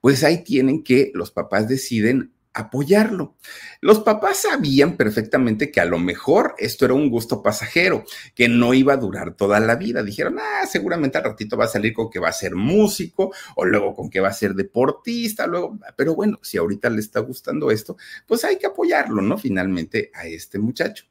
[0.00, 3.36] pues ahí tienen que los papás deciden apoyarlo.
[3.80, 8.74] Los papás sabían perfectamente que a lo mejor esto era un gusto pasajero, que no
[8.74, 10.02] iba a durar toda la vida.
[10.02, 13.64] Dijeron, ah, seguramente al ratito va a salir con que va a ser músico o
[13.64, 17.70] luego con que va a ser deportista, luego, pero bueno, si ahorita le está gustando
[17.70, 19.38] esto, pues hay que apoyarlo, ¿no?
[19.38, 21.06] Finalmente a este muchacho.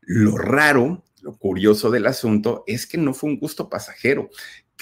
[0.00, 4.28] Lo raro lo curioso del asunto es que no fue un gusto pasajero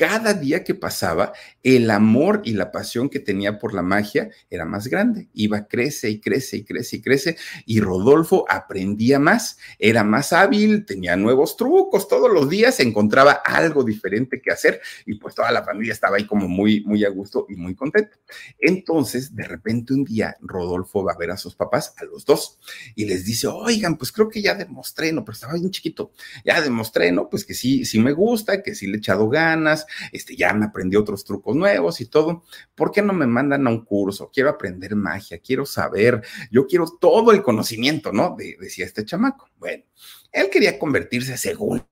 [0.01, 4.65] cada día que pasaba, el amor y la pasión que tenía por la magia era
[4.65, 5.29] más grande.
[5.35, 7.37] Iba, crece y crece y crece y crece.
[7.67, 12.09] Y Rodolfo aprendía más, era más hábil, tenía nuevos trucos.
[12.09, 16.27] Todos los días encontraba algo diferente que hacer y pues toda la familia estaba ahí
[16.27, 18.17] como muy, muy a gusto y muy contento.
[18.59, 22.59] Entonces, de repente un día, Rodolfo va a ver a sus papás, a los dos,
[22.95, 25.27] y les dice, oigan, pues creo que ya demostré, ¿no?
[25.27, 27.29] Pero estaba bien chiquito, ya demostré, ¿no?
[27.29, 30.67] Pues que sí, sí me gusta, que sí le he echado ganas, este, ya me
[30.67, 32.45] aprendí otros trucos nuevos y todo.
[32.75, 34.31] ¿Por qué no me mandan a un curso?
[34.33, 38.37] Quiero aprender magia, quiero saber, yo quiero todo el conocimiento, ¿no?
[38.37, 39.49] decía este chamaco.
[39.59, 39.85] Bueno,
[40.33, 41.83] él quería convertirse según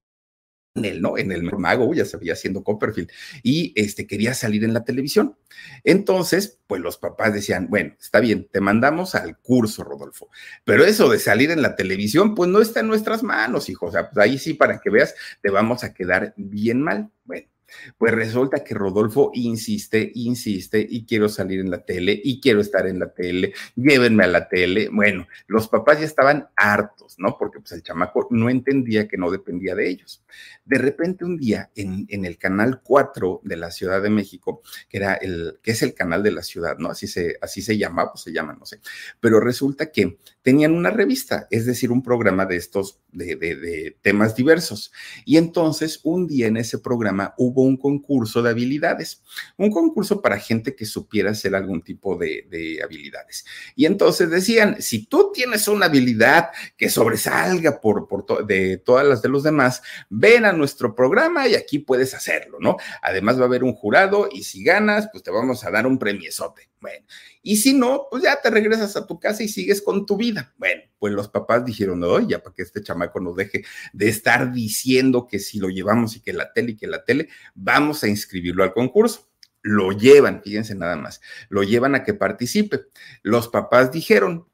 [0.84, 1.18] él, ¿no?
[1.18, 3.10] En el mago, ya se veía haciendo Copperfield,
[3.42, 5.36] y este, quería salir en la televisión.
[5.84, 10.28] Entonces, pues los papás decían, bueno, está bien, te mandamos al curso, Rodolfo,
[10.64, 13.92] pero eso de salir en la televisión, pues no está en nuestras manos, hijo, o
[13.92, 17.10] sea, pues ahí sí, para que veas, te vamos a quedar bien mal.
[17.24, 17.48] Bueno,
[17.96, 22.86] pues resulta que Rodolfo insiste, insiste y quiero salir en la tele y quiero estar
[22.86, 24.88] en la tele, llévenme a la tele.
[24.90, 27.36] Bueno, los papás ya estaban hartos, ¿no?
[27.38, 30.22] Porque pues el chamaco no entendía que no dependía de ellos.
[30.64, 35.14] De repente un día en, el canal 4 de la Ciudad de México, que era
[35.14, 36.90] el, que es el canal de la ciudad, ¿no?
[36.90, 38.80] Así se, así se llama, pues se llama, no sé.
[39.20, 44.34] Pero resulta que tenían una revista, es decir, un programa de estos, de, de temas
[44.34, 44.92] diversos.
[45.24, 49.22] Y entonces un día en ese programa hubo un concurso de habilidades,
[49.56, 53.44] un concurso para gente que supiera hacer algún tipo de, habilidades.
[53.74, 59.22] Y entonces decían, si tú tienes una habilidad que sobresalga por, por de todas las
[59.22, 62.76] de los demás, ven a nuestro programa y aquí puedes hacerlo, ¿no?
[63.02, 65.98] Además va a haber un jurado y si ganas, pues te vamos a dar un
[65.98, 66.68] premiesote.
[66.80, 67.04] Bueno,
[67.42, 70.54] y si no, pues ya te regresas a tu casa y sigues con tu vida.
[70.58, 74.52] Bueno, pues los papás dijeron, no, ya para que este chamaco nos deje de estar
[74.52, 78.08] diciendo que si lo llevamos y que la tele y que la tele, vamos a
[78.08, 79.28] inscribirlo al concurso.
[79.62, 82.86] Lo llevan, fíjense nada más, lo llevan a que participe.
[83.22, 84.47] Los papás dijeron,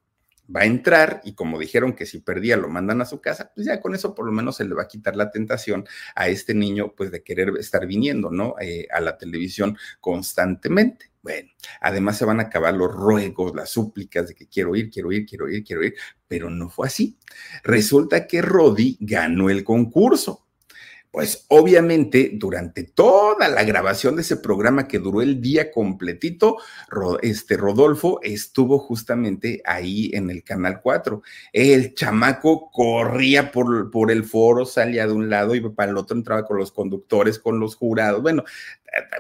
[0.54, 3.66] va a entrar y como dijeron que si perdía lo mandan a su casa, pues
[3.66, 6.54] ya con eso por lo menos se le va a quitar la tentación a este
[6.54, 8.54] niño pues de querer estar viniendo, ¿no?
[8.60, 11.10] Eh, a la televisión constantemente.
[11.22, 15.10] Bueno, además se van a acabar los ruegos, las súplicas de que quiero ir, quiero
[15.10, 15.94] ir, quiero ir, quiero ir,
[16.28, 17.18] pero no fue así.
[17.62, 20.43] Resulta que Rodi ganó el concurso
[21.14, 26.56] pues obviamente durante toda la grabación de ese programa que duró el día completito,
[27.22, 31.22] este Rodolfo estuvo justamente ahí en el Canal 4.
[31.52, 36.16] El chamaco corría por, por el foro, salía de un lado y para el otro
[36.16, 38.20] entraba con los conductores, con los jurados.
[38.20, 38.42] Bueno,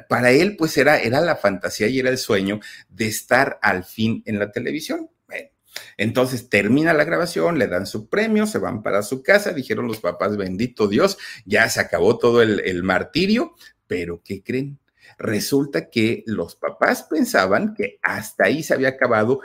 [0.08, 4.20] para él pues era, era la fantasía y era el sueño de estar al fin
[4.26, 5.10] en la televisión.
[5.96, 10.00] Entonces termina la grabación, le dan su premio, se van para su casa, dijeron los
[10.00, 13.54] papás, bendito Dios, ya se acabó todo el, martirio,
[13.86, 14.78] pero ¿qué creen?
[15.18, 19.40] Resulta que los papás pensaban que hasta ahí se había acabado,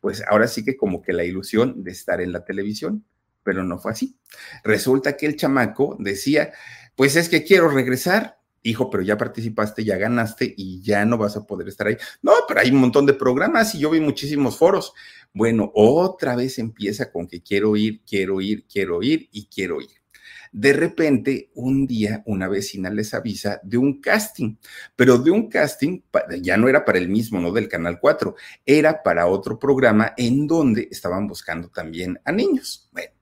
[0.00, 3.04] pues ahora sí que como que la ilusión de estar en la televisión,
[3.42, 4.18] pero no fue así.
[4.64, 6.52] Resulta que el chamaco decía,
[6.96, 8.35] pues es que quiero regresar,
[8.68, 11.96] hijo, pero ya participaste, ya ganaste y ya no vas a poder estar ahí.
[12.22, 14.92] No, pero hay un montón de programas y yo vi muchísimos foros.
[15.32, 19.90] Bueno, otra vez empieza con que quiero ir, quiero ir, quiero ir y quiero ir.
[20.52, 24.56] De repente, un día una vecina les avisa de un casting,
[24.94, 26.00] pero de un casting,
[26.40, 30.46] ya no era para el mismo, no del Canal 4, era para otro programa en
[30.46, 32.88] donde estaban buscando también a niños.
[32.92, 33.12] Bueno,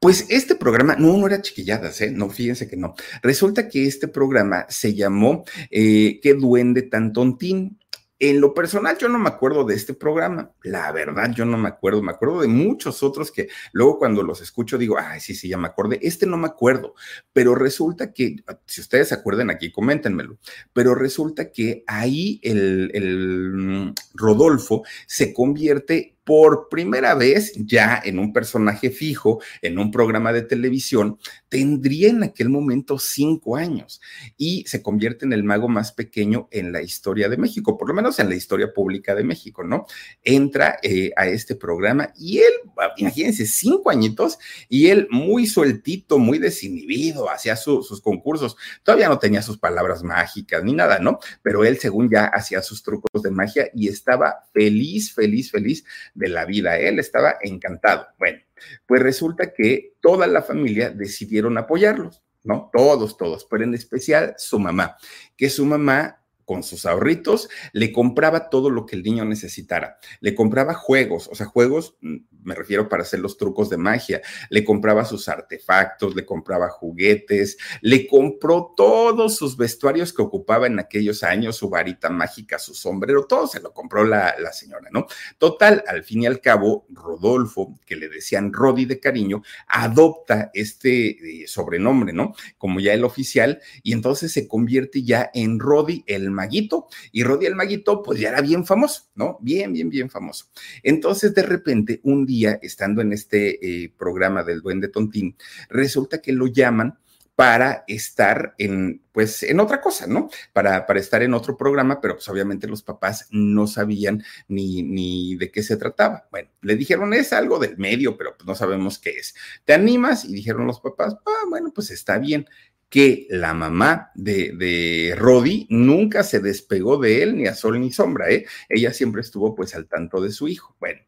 [0.00, 2.10] pues este programa, no, no era chiquilladas, ¿eh?
[2.10, 2.94] No, fíjense que no.
[3.22, 7.78] Resulta que este programa se llamó eh, Qué duende tan tontín.
[8.20, 10.52] En lo personal, yo no me acuerdo de este programa.
[10.62, 12.02] La verdad, yo no me acuerdo.
[12.02, 15.56] Me acuerdo de muchos otros que luego cuando los escucho digo, ay, sí, sí, ya
[15.56, 16.00] me acordé.
[16.02, 16.94] Este no me acuerdo.
[17.32, 20.38] Pero resulta que, si ustedes se acuerdan aquí, coméntenmelo.
[20.72, 28.18] Pero resulta que ahí el, el mm, Rodolfo se convierte por primera vez ya en
[28.18, 34.02] un personaje fijo, en un programa de televisión, tendría en aquel momento cinco años
[34.36, 37.94] y se convierte en el mago más pequeño en la historia de México, por lo
[37.94, 39.86] menos en la historia pública de México, ¿no?
[40.22, 42.52] Entra eh, a este programa y él,
[42.98, 44.38] imagínense, cinco añitos
[44.68, 50.62] y él muy sueltito, muy desinhibido, hacía sus concursos, todavía no tenía sus palabras mágicas
[50.62, 51.20] ni nada, ¿no?
[51.40, 55.84] Pero él según ya hacía sus trucos de magia y estaba feliz, feliz, feliz
[56.18, 58.08] de la vida, él estaba encantado.
[58.18, 58.40] Bueno,
[58.86, 62.22] pues resulta que toda la familia decidieron apoyarlos.
[62.44, 62.70] ¿no?
[62.72, 64.96] Todos, todos, pero en especial su mamá,
[65.36, 69.98] que su mamá con sus ahorritos, le compraba todo lo que el niño necesitara.
[70.20, 74.22] Le compraba juegos, o sea, juegos, mm, me refiero para hacer los trucos de magia.
[74.48, 80.78] Le compraba sus artefactos, le compraba juguetes, le compró todos sus vestuarios que ocupaba en
[80.78, 85.06] aquellos años, su varita mágica, su sombrero, todo se lo compró la, señora, ¿no?
[85.36, 91.42] Total, al fin y al cabo, Rodolfo, que le decían Rodi de cariño, adopta este
[91.42, 92.34] eh, sobrenombre, ¿no?
[92.56, 97.46] Como ya el oficial, y entonces se convierte ya en Rodi el maguito, y Rodi
[97.46, 99.38] el maguito, pues ya era bien famoso, ¿no?
[99.40, 100.46] Bien, bien, bien famoso.
[100.82, 105.36] Entonces, de repente, un día, estando en este eh, programa del Duende Tontín,
[105.68, 106.98] resulta que lo llaman
[107.38, 110.28] para estar en, pues, en otra cosa, ¿no?
[110.52, 115.36] Para, para estar en otro programa, pero pues obviamente los papás no sabían ni, ni
[115.36, 116.26] de qué se trataba.
[116.32, 119.36] Bueno, le dijeron, es algo del medio, pero pues no sabemos qué es.
[119.64, 120.24] ¿Te animas?
[120.24, 122.44] Y dijeron los papás, ah, bueno, pues está bien
[122.88, 127.92] que la mamá de, de Rodi nunca se despegó de él ni a sol ni
[127.92, 128.46] sombra, ¿eh?
[128.68, 130.74] Ella siempre estuvo pues al tanto de su hijo.
[130.80, 131.00] Bueno,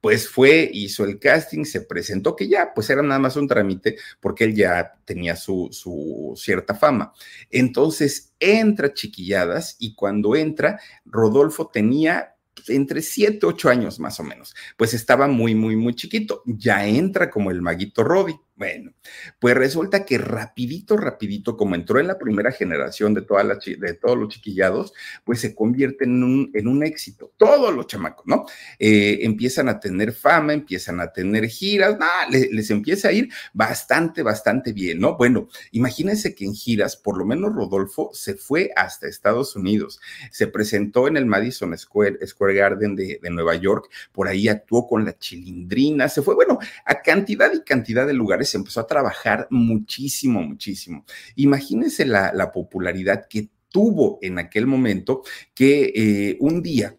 [0.00, 3.96] pues fue, hizo el casting, se presentó, que ya pues era nada más un trámite
[4.20, 7.12] porque él ya tenía su, su cierta fama.
[7.50, 12.36] Entonces entra Chiquilladas y cuando entra, Rodolfo tenía
[12.68, 14.54] entre 7, 8 años más o menos.
[14.76, 16.42] Pues estaba muy, muy, muy chiquito.
[16.46, 18.34] Ya entra como el maguito Rodi.
[18.56, 18.94] Bueno,
[19.38, 23.92] pues resulta que rapidito, rapidito, como entró en la primera generación de, toda la, de
[23.92, 27.34] todos los chiquillados, pues se convierte en un, en un éxito.
[27.36, 28.46] Todos los chamacos, ¿no?
[28.78, 31.98] Eh, empiezan a tener fama, empiezan a tener giras,
[32.30, 35.18] les, les, empieza a ir bastante, bastante bien, ¿no?
[35.18, 40.46] Bueno, imagínense que en giras, por lo menos Rodolfo se fue hasta Estados Unidos, se
[40.46, 45.04] presentó en el Madison Square, Square Garden de, de Nueva York, por ahí actuó con
[45.04, 49.46] la chilindrina, se fue, bueno, a cantidad y cantidad de lugares se empezó a trabajar
[49.50, 51.04] muchísimo, muchísimo.
[51.34, 55.22] Imagínense la, la popularidad que tuvo en aquel momento
[55.54, 56.96] que eh, un día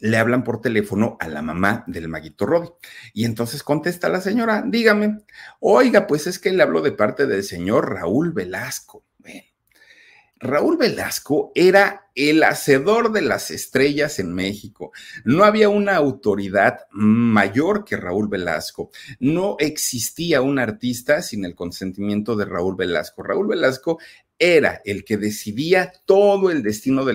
[0.00, 2.72] le hablan por teléfono a la mamá del maguito Robbie.
[3.12, 5.18] Y entonces contesta la señora, dígame,
[5.60, 9.04] oiga, pues es que le hablo de parte del señor Raúl Velasco.
[10.40, 14.92] Raúl Velasco era el hacedor de las estrellas en México.
[15.24, 18.90] No había una autoridad mayor que Raúl Velasco.
[19.20, 23.22] No existía un artista sin el consentimiento de Raúl Velasco.
[23.22, 23.98] Raúl Velasco
[24.38, 27.14] era el que decidía todo el destino del...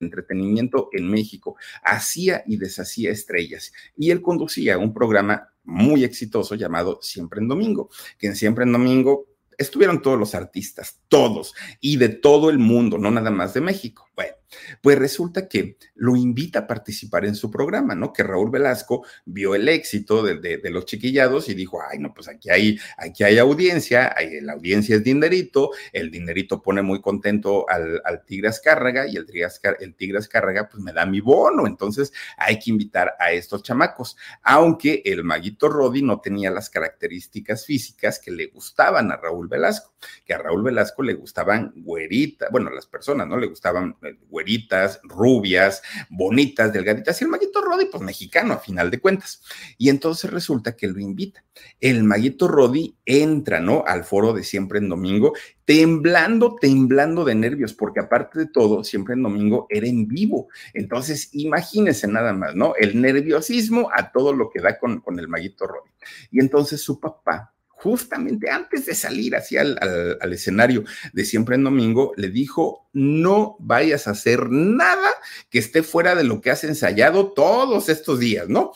[0.00, 3.72] entretenimiento en México, hacía y deshacía estrellas.
[3.96, 8.72] Y él conducía un programa muy exitoso llamado Siempre en Domingo, que en Siempre en
[8.72, 9.26] Domingo
[9.58, 14.07] estuvieron todos los artistas, todos, y de todo el mundo, no nada más de México.
[14.18, 14.34] Bueno,
[14.82, 18.12] pues resulta que lo invita a participar en su programa, ¿no?
[18.12, 22.50] Que Raúl Velasco vio el éxito de, los chiquillados y dijo, ay, no, pues aquí
[22.50, 28.24] hay, aquí hay audiencia, la audiencia es dinerito, el dinerito pone muy contento al, al
[28.24, 29.46] Tigre Azcárraga y el Tigre,
[29.78, 34.16] el Tigre Azcárraga pues me da mi bono, entonces hay que invitar a estos chamacos,
[34.42, 39.92] aunque el maguito Rodi no tenía las características físicas que le gustaban a Raúl Velasco,
[40.24, 43.36] que a Raúl Velasco le gustaban güeritas, bueno, las personas, ¿no?
[43.36, 43.96] Le gustaban
[44.28, 49.42] güeritas, rubias, bonitas, delgaditas, y el maguito Rodi, pues mexicano a final de cuentas.
[49.76, 51.44] Y entonces resulta que lo invita.
[51.80, 53.84] El maguito Rodi entra, ¿no?
[53.86, 55.32] Al foro de siempre en domingo,
[55.64, 60.48] temblando, temblando de nervios, porque aparte de todo, siempre en domingo era en vivo.
[60.74, 62.74] Entonces, imagínense nada más, ¿no?
[62.76, 65.90] El nerviosismo a todo lo que da con, con el maguito Rodi.
[66.30, 71.64] Y entonces su papá justamente antes de salir hacia al, al, escenario de Siempre en
[71.64, 75.10] Domingo, le dijo, no vayas a hacer nada
[75.48, 78.72] que esté fuera de lo que has ensayado todos estos días, ¿no?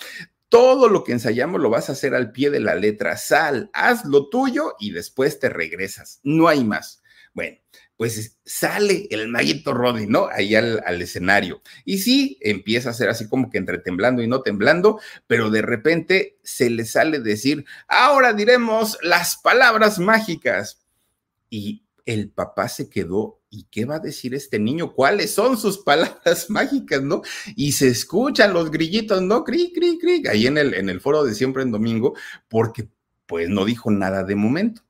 [0.48, 3.16] Todo lo que ensayamos lo vas a hacer al pie de la letra.
[3.16, 6.20] Sal, haz lo tuyo y después te regresas.
[6.22, 7.02] No hay más.
[7.32, 7.56] Bueno,
[8.02, 10.26] pues sale el maguito Roddy, ¿no?
[10.26, 11.62] Ahí al, al, escenario.
[11.84, 14.98] Y sí, empieza a ser así como que entre temblando y no temblando,
[15.28, 20.80] pero de repente se le sale decir, ahora diremos las palabras mágicas.
[21.48, 24.94] Y el papá se quedó, ¿y qué va a decir este niño?
[24.94, 27.22] ¿Cuáles son sus palabras mágicas, no?
[27.54, 29.44] Y se escuchan los grillitos, ¿no?
[29.44, 32.16] Cri, cri, cri, ahí en el, en el foro de siempre en domingo,
[32.48, 32.88] porque
[33.26, 34.82] pues no dijo nada de momento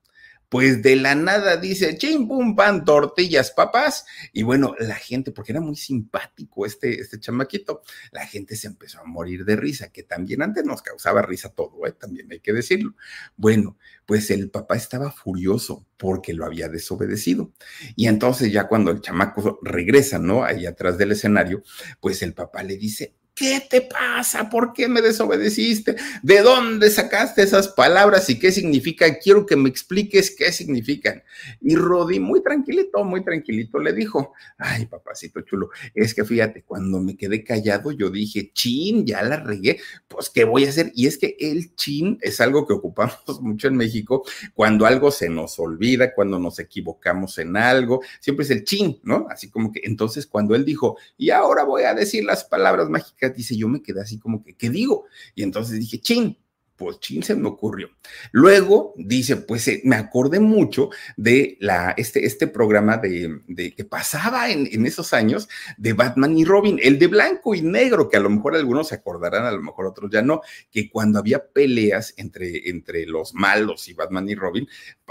[0.53, 4.05] pues de la nada dice, chim, pum, pan, tortillas, papás.
[4.33, 7.81] Y bueno, la gente, porque era muy simpático este, este chamaquito,
[8.11, 11.87] la gente se empezó a morir de risa, que también antes nos causaba risa todo,
[11.87, 11.93] ¿eh?
[11.93, 12.93] también hay que decirlo.
[13.35, 17.51] Bueno, pues el papá estaba furioso porque lo había desobedecido.
[17.95, 20.43] Y entonces ya cuando el chamaco regresa, ¿no?
[20.43, 21.63] Ahí atrás del escenario,
[21.99, 24.47] pues el papá le dice, ¿Qué te pasa?
[24.47, 25.95] ¿Por qué me desobedeciste?
[26.21, 29.17] ¿De dónde sacaste esas palabras y qué significan?
[29.19, 31.23] Quiero que me expliques qué significan.
[31.59, 36.99] Y Rodi, muy tranquilito, muy tranquilito, le dijo, ay, papacito chulo, es que fíjate, cuando
[36.99, 40.91] me quedé callado, yo dije, chin, ya la regué, pues, ¿qué voy a hacer?
[40.93, 44.23] Y es que el chin es algo que ocupamos mucho en México
[44.53, 49.25] cuando algo se nos olvida, cuando nos equivocamos en algo, siempre es el chin, ¿no?
[49.31, 53.22] Así como que, entonces, cuando él dijo, y ahora voy a decir las palabras mágicas,
[53.29, 55.05] dice, yo me quedé así como que, ¿qué digo?
[55.35, 56.37] Y entonces dije, chin,
[56.75, 57.89] pues chin se me ocurrió.
[58.31, 64.49] Luego dice, pues eh, me acordé mucho de la, este, este programa de, que pasaba
[64.49, 65.47] en, en, esos años
[65.77, 68.95] de Batman y Robin, el de blanco y negro, que a lo mejor algunos se
[68.95, 73.87] acordarán, a lo mejor otros ya no, que cuando había peleas entre, entre los malos
[73.87, 74.67] y Batman y Robin,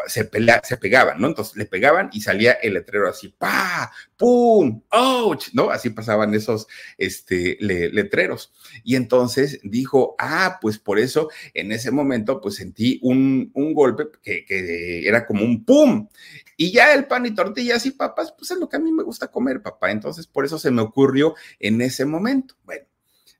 [0.06, 0.28] se,
[0.62, 1.28] se pegaban, ¿no?
[1.28, 5.70] Entonces le pegaban y salía el letrero así, pa, pum, ouch, ¿no?
[5.70, 6.66] Así pasaban esos
[6.98, 8.52] este, le, letreros.
[8.84, 14.04] Y entonces dijo, ah, pues por eso en ese momento pues sentí un, un golpe
[14.22, 16.08] que, que, era como un pum.
[16.56, 19.02] Y ya el pan y tortillas y papas, pues es lo que a mí me
[19.02, 19.90] gusta comer, papá.
[19.90, 22.54] Entonces por eso se me ocurrió en ese momento.
[22.64, 22.91] Bueno.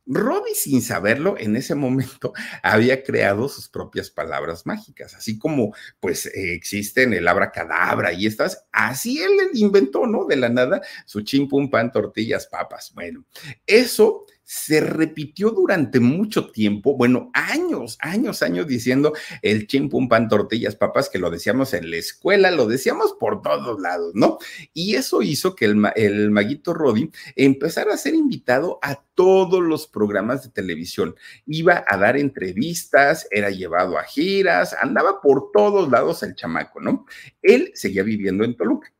[0.07, 2.32] Robbie, sin saberlo, en ese momento
[2.62, 8.66] había creado sus propias palabras mágicas, así como pues eh, existen el abracadabra y estas,
[8.72, 10.24] así él inventó, ¿no?
[10.26, 12.92] De la nada, su chimpum pan, tortillas, papas.
[12.94, 13.24] Bueno,
[13.66, 20.76] eso se repitió durante mucho tiempo, bueno, años, años, años diciendo el chimpum pan tortillas
[20.76, 24.38] papas, que lo decíamos en la escuela, lo decíamos por todos lados, ¿no?
[24.74, 30.43] Y eso hizo que el, maguito Roddy empezara a ser invitado a todos los programas
[30.43, 31.14] de televisión.
[31.47, 37.07] Iba a dar entrevistas, era llevado a giras, andaba por todos lados el chamaco, ¿no?
[37.40, 38.93] Él seguía viviendo en Toluca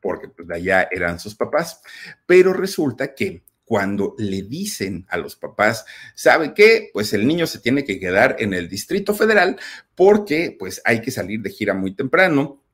[0.00, 1.82] porque pues de allá eran sus papás,
[2.24, 6.88] pero resulta que cuando le dicen a los papás, ¿sabe qué?
[6.92, 9.58] Pues el niño se tiene que quedar en el Distrito Federal
[9.94, 12.64] porque pues hay que salir de gira muy temprano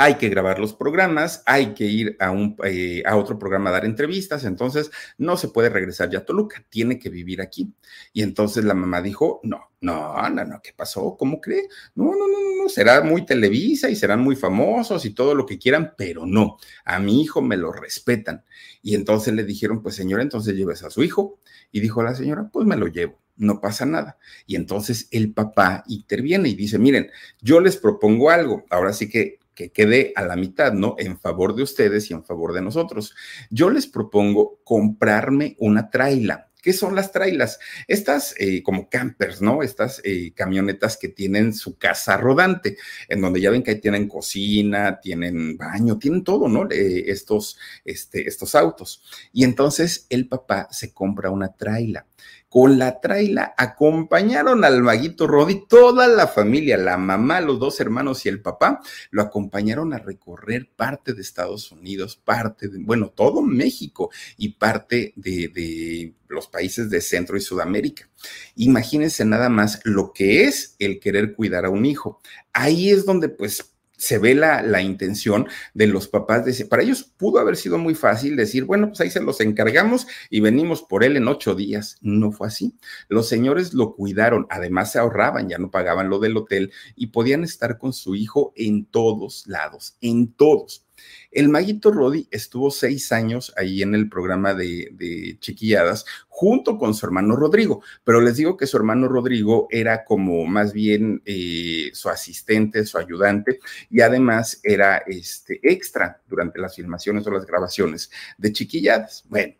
[0.00, 3.72] hay que grabar los programas, hay que ir a, un, eh, a otro programa a
[3.72, 7.74] dar entrevistas, entonces no se puede regresar ya a Toluca, tiene que vivir aquí.
[8.12, 11.16] Y entonces la mamá dijo, no, no, no, no, ¿qué pasó?
[11.18, 11.68] ¿Cómo cree?
[11.96, 15.58] No, no, no, no, será muy Televisa y serán muy famosos y todo lo que
[15.58, 18.44] quieran, pero no, a mi hijo me lo respetan.
[18.82, 21.40] Y entonces le dijeron, pues señora, entonces lleves a su hijo.
[21.72, 24.18] Y dijo la señora, pues me lo llevo no pasa nada.
[24.46, 29.37] Y entonces el papá interviene y dice, miren, yo les propongo algo, ahora sí que
[29.58, 30.94] que quede a la mitad, ¿no?
[30.98, 33.16] En favor de ustedes y en favor de nosotros.
[33.50, 36.48] Yo les propongo comprarme una traila.
[36.62, 37.58] ¿Qué son las trailas?
[37.88, 39.64] Estas eh, como campers, ¿no?
[39.64, 42.76] Estas eh, camionetas que tienen su casa rodante,
[43.08, 46.70] en donde ya ven que ahí tienen cocina, tienen baño, tienen todo, ¿no?
[46.70, 49.02] Eh, estos, este, estos autos.
[49.32, 52.06] Y entonces el papá se compra una traila
[52.48, 58.24] con la traila acompañaron al maguito Rodi, toda la familia, la mamá, los dos hermanos
[58.24, 63.42] y el papá, lo acompañaron a recorrer parte de Estados Unidos, parte de, bueno, todo
[63.42, 68.08] México y parte de, de los países de Centro y Sudamérica.
[68.56, 72.20] Imagínense nada más lo que es el querer cuidar a un hijo.
[72.52, 77.12] Ahí es donde pues se ve la, la, intención de los papás de para ellos
[77.16, 81.04] pudo haber sido muy fácil decir, bueno, pues ahí se los encargamos y venimos por
[81.04, 81.98] él en ocho días.
[82.00, 82.78] No fue así.
[83.08, 87.42] Los señores lo cuidaron, además se ahorraban, ya no pagaban lo del hotel y podían
[87.44, 90.87] estar con su hijo en todos lados, en todos.
[91.30, 97.04] El maguito Rodi estuvo seis años ahí en el programa de, Chiquilladas junto con su
[97.04, 102.08] hermano Rodrigo, pero les digo que su hermano Rodrigo era como más bien eh, su
[102.08, 103.58] asistente, su ayudante
[103.90, 109.24] y además era este extra durante las filmaciones o las grabaciones de Chiquilladas.
[109.28, 109.54] Bueno,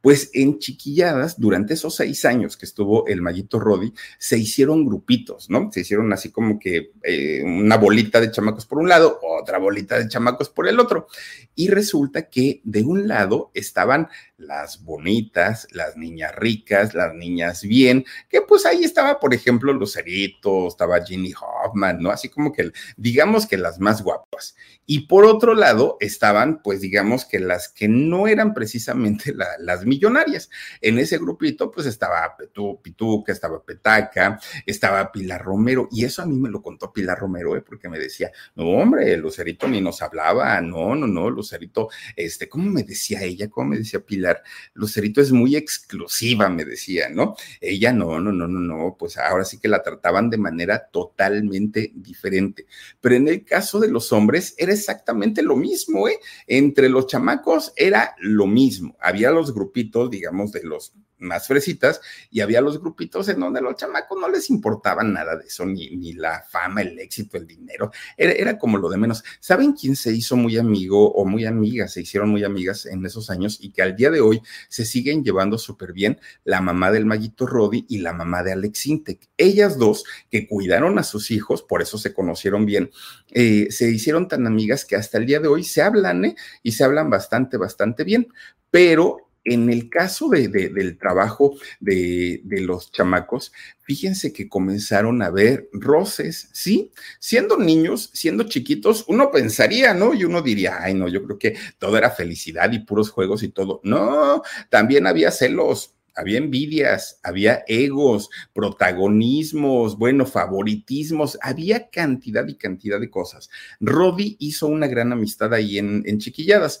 [0.00, 5.50] pues en Chiquilladas, durante esos seis años que estuvo el maguito Rodi, se hicieron grupitos,
[5.50, 5.70] ¿no?
[5.72, 9.98] Se hicieron así como que eh, una bolita de chamacos por un lado, otra bolita
[9.98, 11.06] de chamacos por el otro.
[11.54, 18.04] Y resulta que de un lado estaban las bonitas, las niñas ricas, las niñas bien,
[18.28, 22.10] que pues ahí estaba, por ejemplo, Lucerito, estaba Ginny Hoffman, ¿no?
[22.10, 24.56] Así como que digamos que las más guapas.
[24.86, 30.50] Y por otro lado estaban, pues digamos que las que no eran precisamente las millonarias.
[30.80, 36.26] En ese grupito, pues estaba Petú, Pituca, estaba Petaca, estaba Pilar Romero, y eso a
[36.26, 37.60] mí me lo contó Pilar Romero, ¿eh?
[37.60, 42.70] porque me decía, no, hombre, Lucerito ni nos hablaba, no, no, no, Lucerito, este, ¿cómo
[42.70, 43.48] me decía ella?
[43.50, 44.42] ¿Cómo me decía Pilar?
[44.74, 47.34] Lucerito es muy exclusiva, me decía, ¿no?
[47.60, 51.92] Ella no, no, no, no, no, pues ahora sí que la trataban de manera totalmente
[51.94, 52.66] diferente.
[53.00, 56.18] Pero en el caso de los hombres era exactamente lo mismo, ¿eh?
[56.46, 58.96] Entre los chamacos era lo mismo.
[59.00, 62.00] Había los grupitos, digamos, de los más fresitas
[62.30, 65.96] y había los grupitos en donde los chamacos no les importaba nada de eso, ni,
[65.96, 69.22] ni la fama, el éxito, el dinero, era, era, como lo de menos.
[69.38, 71.88] ¿Saben quién se hizo muy amigo o muy amiga?
[71.88, 75.22] Se hicieron muy amigas en esos años y que al día de hoy se siguen
[75.24, 79.28] llevando súper bien la mamá del maguito Rodi y la mamá de Alex Intec.
[79.36, 82.90] Ellas dos que cuidaron a sus hijos, por eso se conocieron bien,
[83.30, 86.36] eh, se hicieron tan amigas que hasta el día de hoy se hablan ¿eh?
[86.62, 88.28] y se hablan bastante, bastante bien,
[88.70, 95.68] pero en el caso de, del trabajo de, los chamacos, fíjense que comenzaron a ver
[95.72, 96.92] roces, ¿sí?
[97.18, 100.14] Siendo niños, siendo chiquitos, uno pensaría, ¿no?
[100.14, 103.48] Y uno diría, ay, no, yo creo que todo era felicidad y puros juegos y
[103.48, 103.80] todo.
[103.82, 113.00] No, también había celos, había envidias, había egos, protagonismos, bueno, favoritismos, había cantidad y cantidad
[113.00, 113.48] de cosas.
[113.80, 116.80] Rodi hizo una gran amistad ahí en Chiquilladas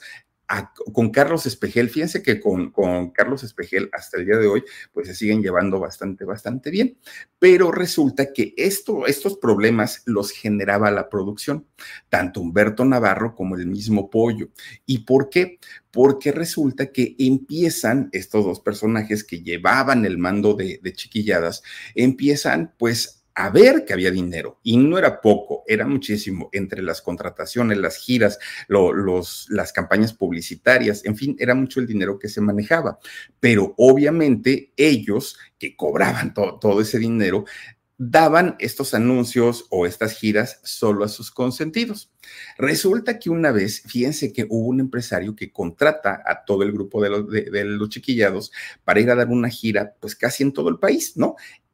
[0.92, 1.90] con Carlos Espejel.
[1.90, 2.70] Fíjense que con,
[3.12, 6.98] Carlos Espejel hasta el día de hoy, pues se siguen llevando bastante, bastante bien.
[7.38, 11.66] Pero resulta que esto, estos problemas los generaba la producción,
[12.08, 14.48] tanto Humberto Navarro como el mismo Pollo.
[14.86, 15.58] ¿Y por qué?
[15.90, 21.62] Porque resulta que empiezan estos dos personajes que llevaban el mando de, de chiquilladas,
[21.94, 27.02] empiezan pues a ver que había dinero y no era poco, era muchísimo entre las
[27.02, 32.40] contrataciones, las giras, los, las campañas publicitarias, en fin, era mucho el dinero que se
[32.40, 32.98] manejaba.
[33.38, 37.44] Pero obviamente ellos que cobraban todo ese dinero
[38.02, 42.10] daban estos anuncios o estas giras solo a sus consentidos.
[42.56, 47.02] Resulta que una vez, fíjense que hubo un empresario que contrata a todo el grupo
[47.02, 48.52] de los, de los chiquillados
[48.84, 51.36] para ir a dar una gira, pues casi en todo el país, ¿no?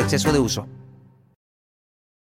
[0.00, 0.66] exceso de uso.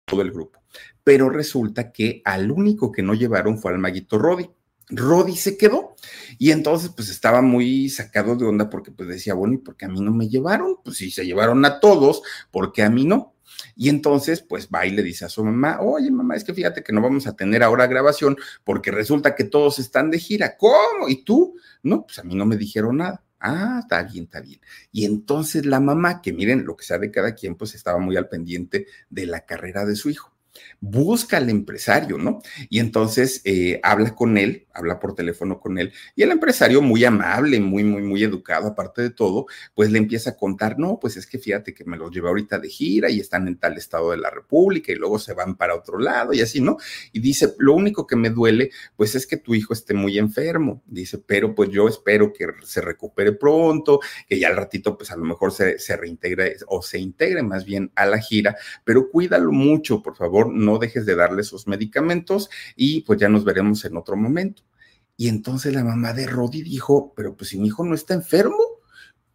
[0.06, 0.60] Todo el grupo.
[1.04, 4.50] Pero resulta que al único que no llevaron fue al maguito Rodi.
[4.92, 5.96] Rodi se quedó
[6.40, 9.86] y entonces pues estaba muy sacado de onda porque pues decía, bueno, ¿y por qué
[9.86, 10.78] a mí no me llevaron?
[10.84, 13.36] Pues si se llevaron a todos, ¿por qué a mí no?
[13.76, 16.84] Y entonces, pues va y le dice a su mamá, oye mamá, es que fíjate
[16.84, 20.58] que no vamos a tener ahora grabación porque resulta que todos están de gira.
[20.58, 21.08] ¿Cómo?
[21.08, 21.56] ¿Y tú?
[21.84, 23.24] No, pues a mí no me dijeron nada.
[23.40, 24.60] Ah, está bien, está bien.
[24.92, 28.18] Y entonces la mamá, que miren lo que sea de cada quien, pues estaba muy
[28.18, 30.34] al pendiente de la carrera de su hijo
[30.80, 32.40] busca al empresario, ¿no?
[32.70, 37.04] Y entonces eh, habla con él, habla por teléfono con él, y el empresario muy
[37.04, 41.18] amable, muy, muy, muy educado, aparte de todo, pues le empieza a contar, no, pues
[41.18, 44.12] es que fíjate que me los llevé ahorita de gira y están en tal estado
[44.12, 46.78] de la República y luego se van para otro lado y así, ¿no?
[47.12, 50.82] Y dice, lo único que me duele, pues es que tu hijo esté muy enfermo,
[50.86, 55.18] dice, pero pues yo espero que se recupere pronto, que ya al ratito, pues a
[55.18, 59.52] lo mejor se, se reintegre o se integre más bien a la gira, pero cuídalo
[59.52, 63.98] mucho, por favor no dejes de darle sus medicamentos y pues ya nos veremos en
[63.98, 64.64] otro momento.
[65.18, 68.80] Y entonces la mamá de Rodi dijo, pero pues si mi hijo no está enfermo,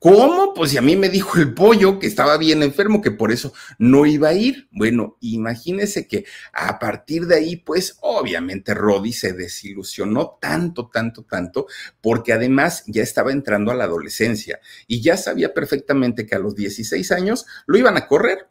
[0.05, 0.53] ¿Cómo?
[0.53, 3.55] Pues si a mí me dijo el pollo que estaba bien enfermo, que por eso
[3.79, 4.69] no iba a ir.
[4.71, 11.69] Bueno, imagínese que a partir de ahí, pues obviamente Rodi se desilusionó tanto, tanto, tanto,
[12.03, 16.55] porque además ya estaba entrando a la adolescencia y ya sabía perfectamente que a los
[16.55, 18.51] 16 años lo iban a correr.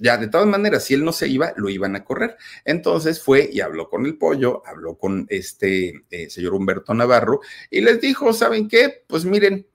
[0.00, 2.36] Ya de todas maneras, si él no se iba, lo iban a correr.
[2.64, 7.40] Entonces fue y habló con el pollo, habló con este eh, señor Humberto Navarro
[7.70, 9.04] y les dijo, ¿saben qué?
[9.06, 9.66] Pues miren,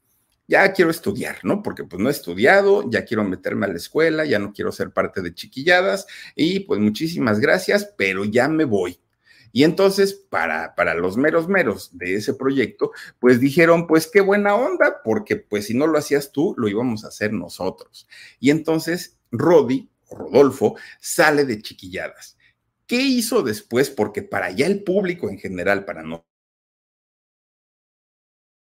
[0.48, 1.64] ya quiero estudiar, ¿no?
[1.64, 4.92] Porque pues no he estudiado, ya quiero meterme a la escuela, ya no quiero ser
[4.92, 9.00] parte de chiquilladas y pues muchísimas gracias, pero ya me voy.
[9.52, 14.54] Y entonces, para, para los meros meros de ese proyecto, pues dijeron, pues qué buena
[14.54, 18.06] onda, porque pues si no lo hacías tú, lo íbamos a hacer nosotros.
[18.42, 22.38] Y entonces, Rodi, Rodolfo, sale de chiquilladas.
[22.88, 23.90] ¿Qué hizo después?
[23.90, 26.26] Porque para ya el público en general, para no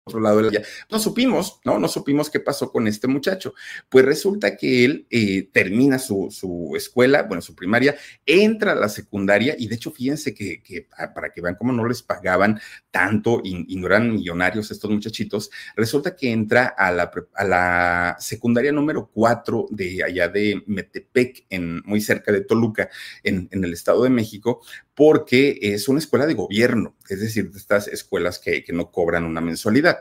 [0.06, 1.80] otro lado de la No supimos, ¿no?
[1.80, 3.54] No supimos qué pasó con este muchacho.
[3.88, 9.56] Pues resulta que él eh, termina su, escuela, bueno, su primaria, entra a la secundaria
[9.58, 12.60] y de hecho fíjense que, ah, para que vean cómo no les pagaban
[12.92, 18.70] tanto y, no eran millonarios estos muchachitos, resulta que entra a la, a la secundaria
[18.70, 22.88] número 4 de allá de Metepec, en, muy cerca de Toluca,
[23.24, 24.62] en, en el Estado de México,
[24.96, 29.42] porque es una escuela de gobierno, es decir, de estas escuelas que, no cobran una
[29.42, 29.95] mensualidad.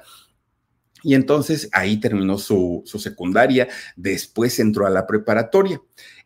[1.06, 5.80] Y entonces ahí terminó su, secundaria, después entró a la preparatoria.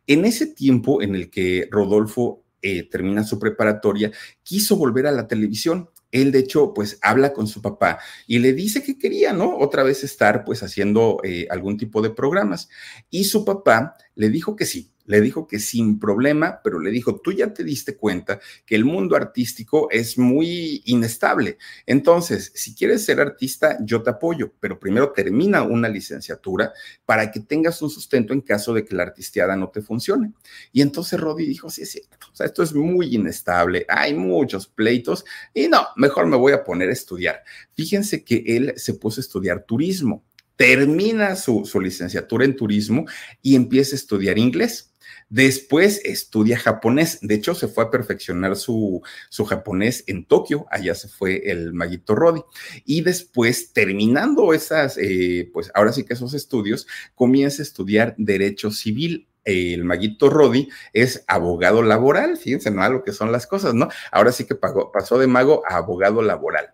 [0.07, 4.11] En ese tiempo en el que Rodolfo eh, termina su preparatoria,
[4.41, 5.89] quiso volver a la televisión.
[6.11, 9.57] Él, de hecho, pues habla con su papá y le dice que quería, ¿no?
[9.57, 12.69] Otra vez estar, pues, haciendo eh, algún tipo de programas.
[13.09, 17.19] Y su papá le dijo que sí, le dijo que sin problema, pero le dijo,
[17.19, 21.57] tú ya te diste cuenta que el mundo artístico es muy inestable.
[21.87, 26.73] Entonces, si quieres ser artista, yo te apoyo, pero primero termina una licenciatura
[27.07, 30.31] para que tengas un sustento en caso de que la artisteada no te funcione.
[30.71, 34.67] Y entonces Rodi dijo, sí, es cierto, o sea, esto es muy inestable, hay muchos
[34.67, 37.41] pleitos y no, mejor me voy a poner a estudiar.
[37.73, 40.23] Fíjense que él se puso a estudiar turismo
[40.55, 43.05] termina su, su, licenciatura en turismo
[43.41, 44.88] y empieza a estudiar inglés.
[45.29, 47.19] Después estudia japonés.
[47.21, 50.65] De hecho, se fue a perfeccionar su, su japonés en Tokio.
[50.71, 52.41] Allá se fue el maguito Rodi.
[52.83, 58.71] Y después, terminando esas, eh, pues ahora sí que esos estudios, comienza a estudiar Derecho
[58.71, 62.87] Civil el maguito Rodi es abogado laboral, fíjense, ¿no?
[62.89, 63.87] lo que son las cosas, ¿no?
[64.11, 66.73] Ahora sí que pasó de mago a abogado laboral.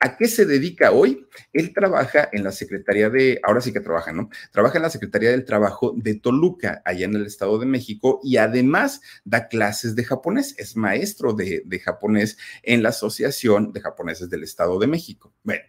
[0.00, 1.26] ¿A qué se dedica hoy?
[1.52, 4.30] Él trabaja en la Secretaría de, ahora sí que trabaja, ¿no?
[4.52, 8.36] Trabaja en la Secretaría del Trabajo de Toluca, allá en el Estado de México, y
[8.36, 14.30] además da clases de japonés, es maestro de, de japonés en la Asociación de Japoneses
[14.30, 15.34] del Estado de México.
[15.42, 15.64] Bueno,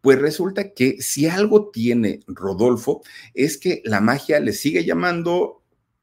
[0.00, 3.02] pues resulta que si algo tiene Rodolfo
[3.34, 5.59] es que la magia le sigue llamando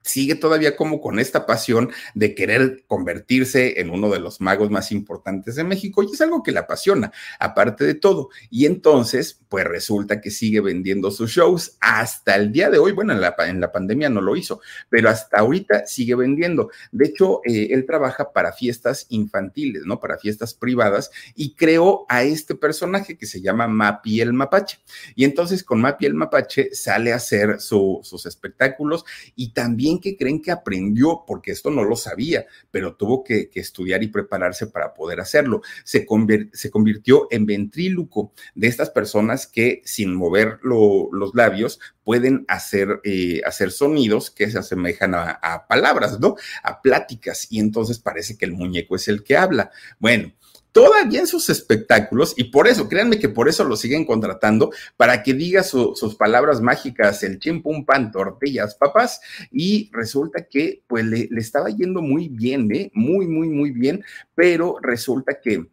[0.08, 4.92] sigue todavía como con esta pasión de querer convertirse en uno de los magos más
[4.92, 8.30] importantes de México y es algo que le apasiona, aparte de todo.
[8.50, 12.92] Y entonces, pues resulta que sigue vendiendo sus shows hasta el día de hoy.
[12.92, 16.70] Bueno, en la, en la pandemia no lo hizo, pero hasta ahorita sigue vendiendo.
[16.92, 20.00] De hecho, eh, él trabaja para fiestas infantiles, ¿no?
[20.00, 24.80] Para fiestas privadas y creó a este personaje que se llama Mapi el Mapache.
[25.16, 29.06] Y entonces con Mapi el Mapache sale a hacer sus espectáculos
[29.36, 34.04] y también que creen que aprendió, porque esto no lo sabía, pero tuvo que, estudiar
[34.04, 35.62] y prepararse para poder hacerlo.
[35.84, 36.06] Se,
[36.54, 43.42] se, convirtió en ventríluco de estas personas que sin mover los labios pueden hacer, eh,
[43.46, 46.36] hacer sonidos que se asemejan a, a palabras, ¿no?
[46.64, 47.48] A pláticas.
[47.50, 49.72] Y entonces parece que el muñeco es el que habla.
[50.00, 50.32] Bueno,
[50.78, 55.24] todavía en sus espectáculos, y por eso, créanme que por eso lo siguen contratando, para
[55.24, 59.20] que diga sus palabras mágicas, el chimpum pan, tortillas, papas,
[59.52, 62.92] y resulta que pues le, le estaba yendo muy bien, ¿eh?
[62.94, 64.04] Muy, muy, muy bien,
[64.36, 65.66] pero resulta que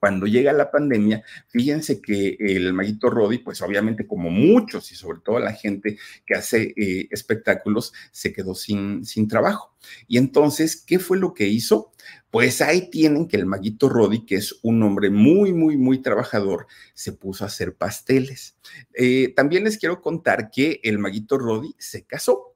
[0.00, 5.20] cuando llega la pandemia, fíjense que el Maguito Rodi, pues obviamente como muchos y sobre
[5.20, 9.76] todo la gente que hace eh, espectáculos, se quedó sin, sin trabajo.
[10.08, 11.92] Y entonces, ¿qué fue lo que hizo?
[12.30, 16.66] Pues ahí tienen que el Maguito Rodi, que es un hombre muy, muy, muy trabajador,
[16.94, 18.56] se puso a hacer pasteles.
[18.94, 22.49] Eh, también les quiero contar que el Maguito Rodi se casó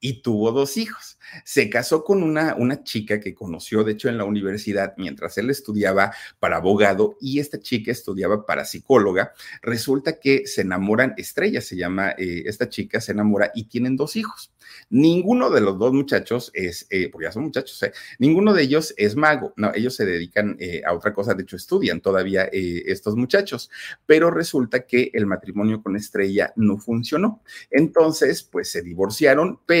[0.00, 1.18] y tuvo dos hijos.
[1.44, 5.50] Se casó con una, una chica que conoció, de hecho, en la universidad mientras él
[5.50, 9.32] estudiaba para abogado y esta chica estudiaba para psicóloga.
[9.62, 14.16] Resulta que se enamoran, Estrella se llama eh, esta chica, se enamora y tienen dos
[14.16, 14.52] hijos.
[14.90, 17.92] Ninguno de los dos muchachos es, eh, porque ya son muchachos, ¿eh?
[18.18, 21.56] ninguno de ellos es mago, no, ellos se dedican eh, a otra cosa, de hecho
[21.56, 23.70] estudian todavía estos muchachos,
[24.06, 27.42] pero resulta que el matrimonio con Estrella no funcionó.
[27.70, 29.77] Entonces, pues se divorciaron, pero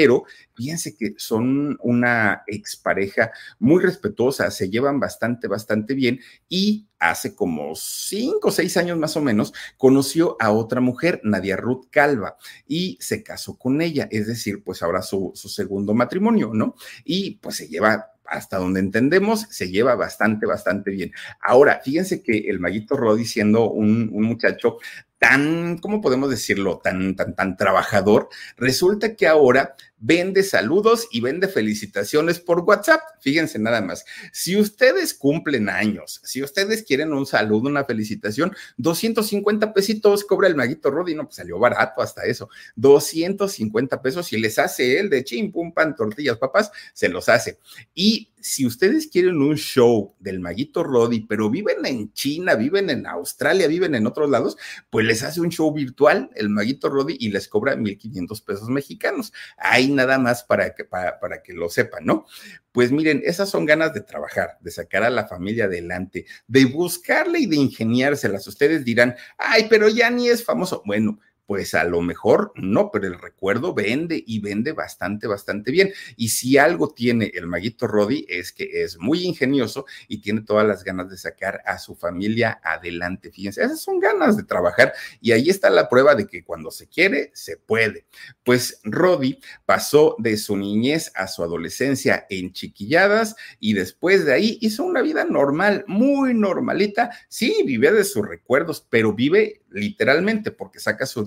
[0.54, 7.74] fíjense que son una expareja muy respetuosa, se llevan bastante, bastante bien y hace como
[7.74, 12.36] cinco o seis años más o menos, conoció a otra mujer, Nadia Ruth Calva,
[12.66, 16.74] y se casó con ella, es decir, pues ahora su, su segundo matrimonio, ¿no?
[17.04, 21.12] Y pues se lleva hasta donde entendemos, se lleva bastante, bastante bien.
[21.40, 24.78] Ahora, fíjense que el Maguito Rodi, siendo un, un, muchacho
[25.18, 26.78] tan, ¿cómo podemos decirlo?
[26.78, 33.00] Tan, tan, tan trabajador, resulta que ahora vende saludos y vende felicitaciones por WhatsApp.
[33.20, 34.04] Fíjense nada más.
[34.32, 40.56] Si ustedes cumplen años, si ustedes quieren un saludo, una felicitación, 250 pesitos cobra el
[40.56, 41.14] maguito Rodi.
[41.14, 42.48] No, pues salió barato hasta eso.
[42.76, 47.58] 250 pesos y les hace él de chim, pum, pan, tortillas, papas, se los hace.
[47.94, 53.06] Y si ustedes quieren un show del maguito Rodi, pero viven en China, viven en
[53.06, 54.56] Australia, viven en otros lados,
[54.90, 59.32] pues les hace un show virtual el maguito Rodi y les cobra 1.500 pesos mexicanos.
[59.56, 62.26] Ahí nada más para que, para, para que lo sepan, ¿no?
[62.72, 67.40] Pues miren, esas son ganas de trabajar, de sacar a la familia adelante, de buscarle
[67.40, 68.46] y de ingeniárselas.
[68.46, 70.82] Ustedes dirán, ay, pero ya ni es famoso.
[70.84, 71.18] Bueno,
[71.48, 75.90] pues a lo mejor no, pero el recuerdo vende y vende bastante, bastante bien.
[76.14, 80.66] Y si algo tiene el maguito Rodi es que es muy ingenioso y tiene todas
[80.66, 83.32] las ganas de sacar a su familia adelante.
[83.32, 84.92] Fíjense, esas son ganas de trabajar
[85.22, 88.04] y ahí está la prueba de que cuando se quiere, se puede.
[88.44, 94.58] Pues Rodi pasó de su niñez a su adolescencia en chiquilladas y después de ahí
[94.60, 97.10] hizo una vida normal, muy normalita.
[97.30, 101.20] Sí, vive de sus recuerdos, pero vive literalmente porque saca su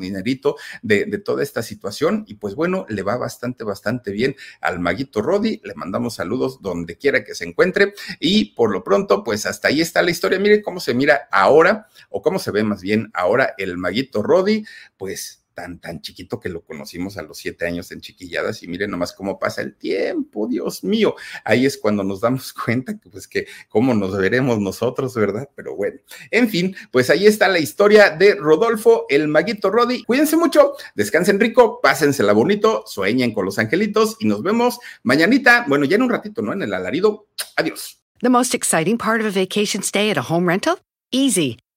[0.82, 2.24] de, de, toda esta situación.
[2.28, 6.98] Y pues bueno, le va bastante, bastante bien al maguito Rodi, le mandamos saludos donde
[6.98, 7.94] quiera que se encuentre.
[8.20, 11.88] Y por lo pronto pues hasta ahí está la historia, miren cómo se mira ahora
[12.10, 14.66] o cómo se ve más bien ahora el maguito Rodi,
[14.98, 18.92] pues tan, tan chiquito que lo conocimos a los siete años en chiquilladas y miren
[18.92, 21.16] nomás cómo pasa el tiempo, Dios mío.
[21.44, 25.50] Ahí es cuando nos damos cuenta que pues que cómo nos veremos nosotros, ¿verdad?
[25.56, 26.00] Pero bueno,
[26.30, 30.04] en fin, pues ahí está la historia de Rodolfo, el maguito Rodi.
[30.04, 35.86] Cuídense mucho, descansen rico, pásensela bonito, sueñen con los angelitos y nos vemos mañanita, bueno,
[35.86, 36.54] ya en un ratito, ¿no?
[36.54, 37.28] En el alarido.
[37.56, 38.02] Adiós.
[38.22, 40.80] The most exciting part of a vacation stay at a home rental?
[41.12, 41.58] Easy.